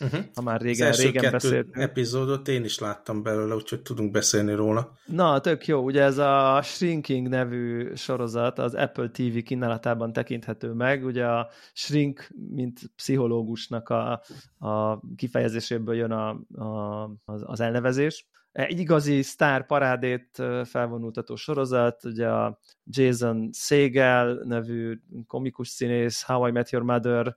[0.00, 0.20] uh-huh.
[0.34, 1.76] ha már régen, Az régen beszéltünk.
[1.76, 4.92] epizódot én is láttam belőle, úgyhogy tudunk beszélni róla.
[5.06, 5.80] Na, tök jó.
[5.80, 11.04] Ugye ez a Shrinking nevű sorozat az Apple TV kínálatában tekinthető meg.
[11.04, 14.22] Ugye a Shrink, mint pszichológusnak a,
[14.58, 16.28] a kifejezéséből jön a,
[16.64, 18.26] a, az, az elnevezés, elnevezés.
[18.52, 26.50] Egy igazi sztár parádét felvonultató sorozat, ugye a Jason Segel nevű komikus színész, How I
[26.50, 27.34] Met Your Mother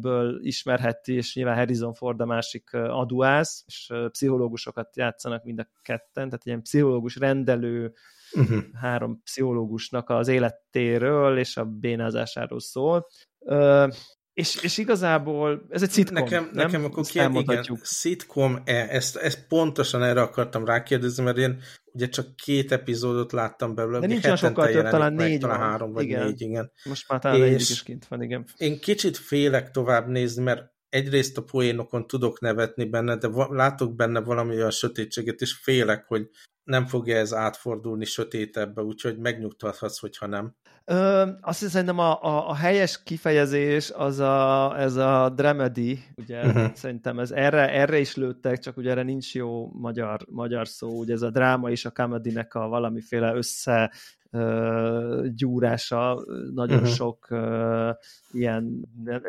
[0.00, 6.28] ből ismerheti, és nyilván Harrison Ford a másik aduász, és pszichológusokat játszanak mind a ketten,
[6.28, 7.92] tehát ilyen pszichológus rendelő,
[8.32, 8.58] uh-huh.
[8.80, 13.06] három pszichológusnak az életéről és a bénázásáról szól.
[14.38, 16.66] És, és igazából ez egy szitkom, Nekem, nem?
[16.66, 21.60] nekem akkor kér, igen, szitkom-e, ezt, ezt pontosan erre akartam rákérdezni, mert én
[21.92, 23.98] ugye csak két epizódot láttam belőle.
[23.98, 25.68] De nincs sokkal több, talán négy talán van.
[25.68, 26.24] három vagy igen.
[26.24, 26.72] négy, igen.
[26.84, 28.44] Most már talán és is kint van, igen.
[28.56, 34.20] Én kicsit félek tovább nézni, mert egyrészt a poénokon tudok nevetni benne, de látok benne
[34.20, 36.28] valami olyan sötétséget, és félek, hogy
[36.62, 40.56] nem fogja ez átfordulni sötétebbe, úgyhogy megnyugtathatsz, hogyha nem.
[40.90, 46.46] Ö, azt hiszem, szerintem a, a, a helyes kifejezés az a, ez a dramedy, ugye
[46.46, 46.74] uh-huh.
[46.74, 51.12] szerintem ez erre, erre is lőttek, csak ugye erre nincs jó magyar, magyar szó, ugye
[51.12, 53.92] ez a dráma és a comedynek a valamiféle össze
[55.34, 56.24] gyúrása,
[56.54, 56.92] nagyon uh-huh.
[56.92, 57.28] sok
[58.32, 58.88] ilyen,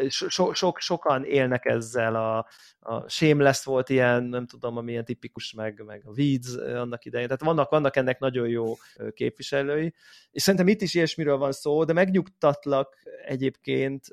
[0.09, 2.45] so, sok, sokan élnek ezzel, a,
[2.79, 7.27] a Shameless volt ilyen, nem tudom, ami ilyen tipikus, meg, meg a Weeds annak idején,
[7.27, 8.73] tehát vannak, vannak ennek nagyon jó
[9.13, 9.93] képviselői,
[10.31, 14.07] és szerintem itt is ilyesmiről van szó, de megnyugtatlak egyébként,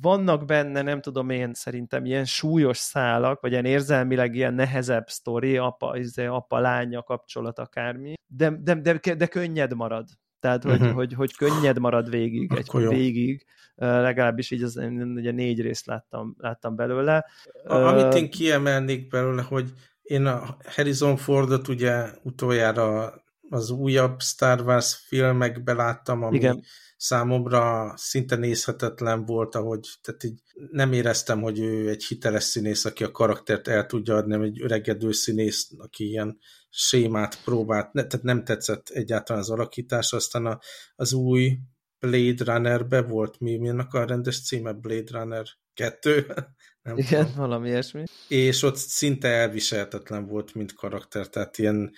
[0.00, 5.56] vannak benne, nem tudom én, szerintem ilyen súlyos szálak, vagy ilyen érzelmileg ilyen nehezebb sztori,
[5.56, 10.08] apa, izé, apa lánya kapcsolat akármi, de, de, de, de könnyed marad.
[10.40, 10.94] Tehát, hogy, uh-huh.
[10.94, 16.34] hogy, hogy könnyed marad végig, egy végig, legalábbis így az, én ugye négy részt láttam,
[16.38, 17.26] láttam belőle.
[17.64, 23.14] A, amit én kiemelnék belőle, hogy én a Harrison Fordot ugye utoljára
[23.48, 26.62] az újabb Star Wars filmekbe láttam, ami Igen.
[27.02, 33.04] Számomra szinte nézhetetlen volt, ahogy tehát így nem éreztem, hogy ő egy hiteles színész, aki
[33.04, 36.38] a karaktert el tudja adni, nem egy öregedő színész, aki ilyen
[36.70, 40.58] sémát próbált, ne, tehát nem tetszett egyáltalán az alakítás, aztán a,
[40.94, 41.58] az új
[41.98, 44.72] Blade Runner-be volt, mi, mi annak a rendes címe?
[44.72, 46.26] Blade Runner 2?
[46.82, 47.36] Nem Igen, tudom.
[47.36, 48.04] valami ilyesmi.
[48.28, 51.92] És ott szinte elviselhetetlen volt, mint karakter, tehát ilyen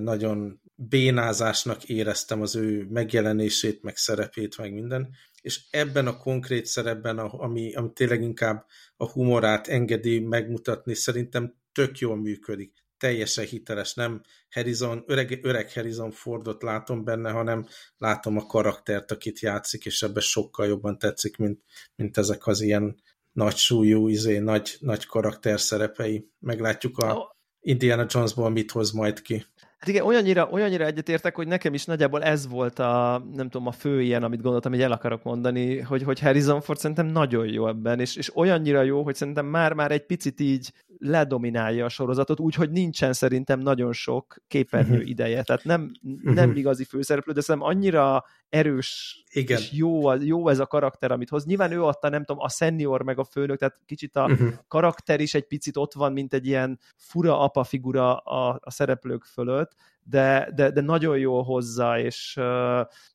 [0.00, 5.08] nagyon bénázásnak éreztem az ő megjelenését, meg szerepét, meg minden,
[5.40, 8.66] és ebben a konkrét szerepben, ami, ami tényleg inkább
[8.96, 12.72] a humorát engedi megmutatni, szerintem tök jól működik.
[12.98, 17.66] Teljesen hiteles, nem Harrison, öreg, öreg Harrison Fordot látom benne, hanem
[17.96, 21.62] látom a karaktert, akit játszik, és ebben sokkal jobban tetszik, mint,
[21.96, 22.96] mint ezek az ilyen
[23.32, 26.30] nagy súlyú, izé, nagy, nagy karakter szerepei.
[26.38, 29.44] Meglátjuk a Indiana Jonesból mit hoz majd ki.
[29.78, 33.72] Hát igen, olyannyira, olyannyira egyetértek, hogy nekem is nagyjából ez volt a, nem tudom, a
[33.72, 37.68] fő ilyen, amit gondoltam, hogy el akarok mondani, hogy, hogy Harrison Ford szerintem nagyon jó
[37.68, 42.70] ebben, és, és olyannyira jó, hogy szerintem már-már egy picit így ledominálja a sorozatot, úgyhogy
[42.70, 45.06] nincsen szerintem nagyon sok képernyő mhm.
[45.06, 45.42] ideje.
[45.42, 45.90] Tehát nem,
[46.22, 46.58] nem mhm.
[46.58, 49.58] igazi főszereplő, de szerintem annyira erős Igen.
[49.58, 51.44] és jó, jó ez a karakter, amit hoz.
[51.44, 54.48] Nyilván ő adta, nem tudom, a senior meg a főnök, tehát kicsit a uh-huh.
[54.68, 59.24] karakter is egy picit ott van, mint egy ilyen fura apa figura a, a szereplők
[59.24, 59.72] fölött,
[60.02, 62.40] de, de, de nagyon jó hozza, és,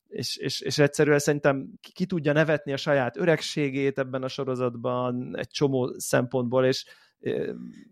[0.08, 5.36] és, és, és egyszerűen szerintem ki, ki tudja nevetni a saját öregségét ebben a sorozatban
[5.36, 6.84] egy csomó szempontból, és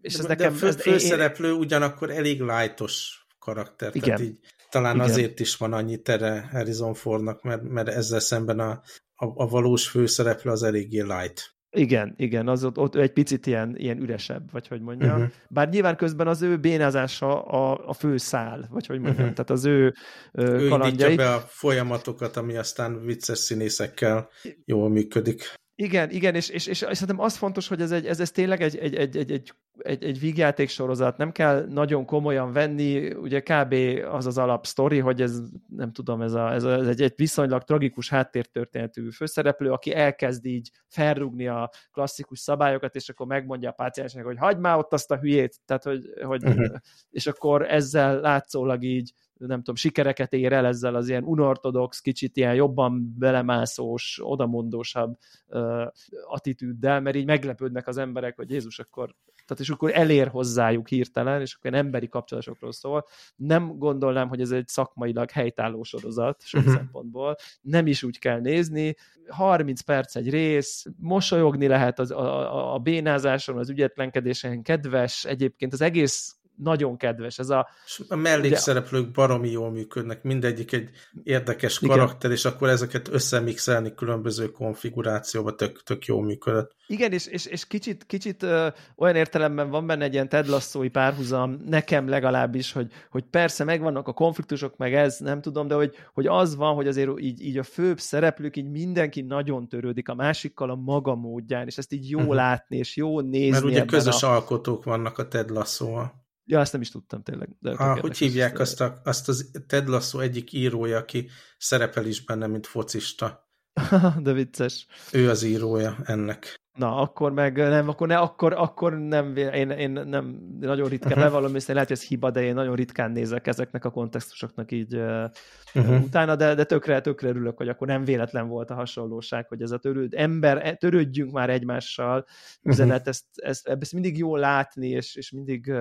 [0.00, 0.52] és ez de nekem...
[0.52, 1.58] De a fő, főszereplő én...
[1.58, 4.08] ugyanakkor elég lájtos karakter, Igen.
[4.08, 4.38] tehát így
[4.70, 5.06] talán Igen.
[5.06, 8.70] azért is van annyi tere Harrison Fordnak, mert, mert ezzel szemben a,
[9.14, 11.54] a, a valós főszereplő az eléggé light.
[11.74, 15.12] Igen, igen, az ott, ott egy picit ilyen, ilyen üresebb, vagy hogy mondja.
[15.14, 15.30] Uh-huh.
[15.48, 19.34] Bár nyilván közben az ő bénázása a, a fő szál, vagy hogy mondjam, uh-huh.
[19.34, 19.94] tehát az ő,
[20.32, 21.16] ő kalandjai.
[21.16, 24.28] be a folyamatokat, ami aztán vicces színészekkel
[24.64, 25.54] jól működik.
[25.74, 28.76] Igen, igen, és, és, és, szerintem az fontos, hogy ez, egy, ez, ez tényleg egy,
[28.76, 29.52] egy, egy, egy,
[29.82, 33.74] egy, egy vígjáték sorozat, nem kell nagyon komolyan venni, ugye kb.
[34.10, 37.62] az az alapsztori, hogy ez nem tudom, ez, a, ez, a, ez egy, egy viszonylag
[37.62, 44.24] tragikus háttértörténetű főszereplő, aki elkezd így felrúgni a klasszikus szabályokat, és akkor megmondja a páciensnek,
[44.24, 46.76] hogy hagyd már ott azt a hülyét, tehát hogy, hogy uh-huh.
[47.10, 49.12] és akkor ezzel látszólag így
[49.46, 55.86] nem tudom, sikereket ér el ezzel az ilyen unortodox, kicsit ilyen jobban belemászós, odamondósabb uh,
[56.26, 59.14] attitűddel, mert így meglepődnek az emberek, hogy Jézus akkor,
[59.52, 63.06] tehát és akkor elér hozzájuk hirtelen, és akkor emberi kapcsolatokról szól.
[63.36, 66.74] Nem gondolnám, hogy ez egy szakmailag helytálló sorozat sok uh-huh.
[66.74, 67.36] szempontból.
[67.60, 68.96] Nem is úgy kell nézni.
[69.28, 75.72] 30 perc egy rész, mosolyogni lehet az, a, a, a bénázáson, az ügyetlenkedésen, kedves, egyébként
[75.72, 77.38] az egész nagyon kedves.
[77.38, 77.68] Ez a,
[78.08, 80.90] a mellékszereplők ugye, baromi jól működnek, mindegyik egy
[81.22, 82.32] érdekes karakter, igen.
[82.32, 86.74] és akkor ezeket összemixelni különböző konfigurációba tök, tök jól működött.
[86.86, 90.88] Igen, és, és, és kicsit, kicsit ö, olyan értelemben van benne egy ilyen Ted Lasso-i
[90.88, 95.94] párhuzam, nekem legalábbis, hogy, hogy persze megvannak a konfliktusok, meg ez, nem tudom, de hogy,
[96.12, 100.14] hogy az van, hogy azért így, így a főbb szereplők, így mindenki nagyon törődik a
[100.14, 102.34] másikkal a maga módján, és ezt így jó uh-huh.
[102.34, 103.50] látni, és jó nézni.
[103.50, 104.32] Mert ugye közös a...
[104.32, 106.21] alkotók vannak a Ted Lasso-val.
[106.44, 107.56] Ja, ezt nem is tudtam tényleg.
[107.58, 111.28] De ah, hogy hívják azt, a, azt az Ted Lasso egyik írója, aki
[111.58, 113.50] szerepel is benne, mint focista.
[114.22, 114.86] de vicces.
[115.12, 116.61] Ő az írója ennek.
[116.74, 121.26] Na, akkor meg nem, akkor, ne, akkor, akkor nem, én, én nem, nagyon ritkán, uh-huh.
[121.26, 124.94] bevallom, és lehet, hogy ez hiba, de én nagyon ritkán nézek ezeknek a kontextusoknak így
[124.94, 126.02] uh-huh.
[126.02, 129.70] utána, de, de tökre, tökre örülök, hogy akkor nem véletlen volt a hasonlóság, hogy ez
[129.70, 132.26] a törőd, ember, e, törődjünk már egymással,
[132.62, 133.08] üzenet, uh-huh.
[133.08, 135.72] ezt, ezt, ezt, mindig jó látni, és, és mindig,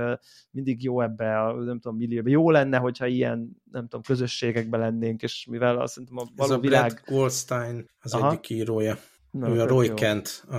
[0.51, 2.29] mindig jó ebbe a, nem tudom, millióba.
[2.29, 6.57] Jó lenne, hogyha ilyen, nem tudom, közösségekben lennénk, és mivel azt szerintem a való ez
[6.57, 7.01] a világ...
[7.03, 8.29] Brad Goldstein az Aha.
[8.29, 8.97] egyik írója.
[9.31, 9.93] Na, ő a Roy.
[9.93, 10.55] Kent a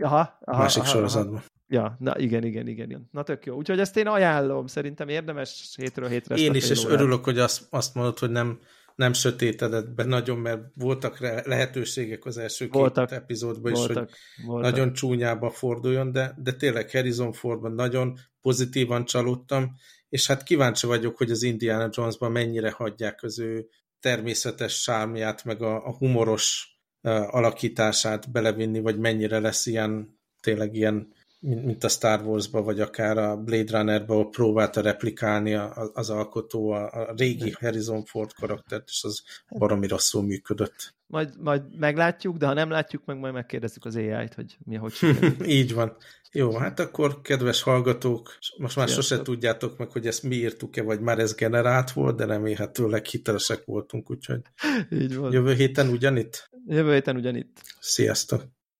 [0.00, 1.34] aha, aha, másik aha, sorozatban.
[1.34, 1.44] Aha.
[1.68, 3.08] Ja, na igen, igen, igen, igen.
[3.10, 3.56] Na tök jó.
[3.56, 6.34] Úgyhogy ezt én ajánlom, szerintem érdemes hétről hétre.
[6.34, 8.58] Én is, és örülök, hogy azt, azt mondod, hogy nem,
[8.94, 14.44] nem sötétedett be nagyon, mert voltak lehetőségek az első voltak, két epizódban is, voltak, hogy
[14.46, 14.70] voltak.
[14.70, 19.72] nagyon csúnyába forduljon, de, de tényleg Harrison Fordban nagyon pozitívan csalódtam,
[20.08, 23.66] és hát kíváncsi vagyok, hogy az Indiana Jonesban mennyire hagyják az ő
[24.00, 26.71] természetes sármiát, meg a, a humoros
[27.10, 31.12] alakítását belevinni, vagy mennyire lesz ilyen, tényleg ilyen,
[31.42, 35.54] mint a Star Wars-ba, vagy akár a Blade Runner-ba, próbálta replikálni
[35.92, 39.22] az alkotó a, a régi Harrison Ford karaktert, és az
[39.58, 40.94] baromi rosszul működött.
[41.06, 44.92] Majd, majd meglátjuk, de ha nem látjuk meg, majd megkérdezzük az AI-t, hogy mi hogy
[45.46, 45.96] Így van.
[46.32, 49.16] Jó, hát akkor kedves hallgatók, most már Sziasztok.
[49.18, 53.64] sose tudjátok meg, hogy ezt mi írtuk-e, vagy már ez generált volt, de remélhetőleg hitelesek
[53.64, 54.40] voltunk, úgyhogy
[55.00, 55.32] Így van.
[55.32, 56.50] jövő héten ugyanitt?
[56.66, 57.60] Jövő héten ugyanitt.
[57.80, 58.42] Sziasztok!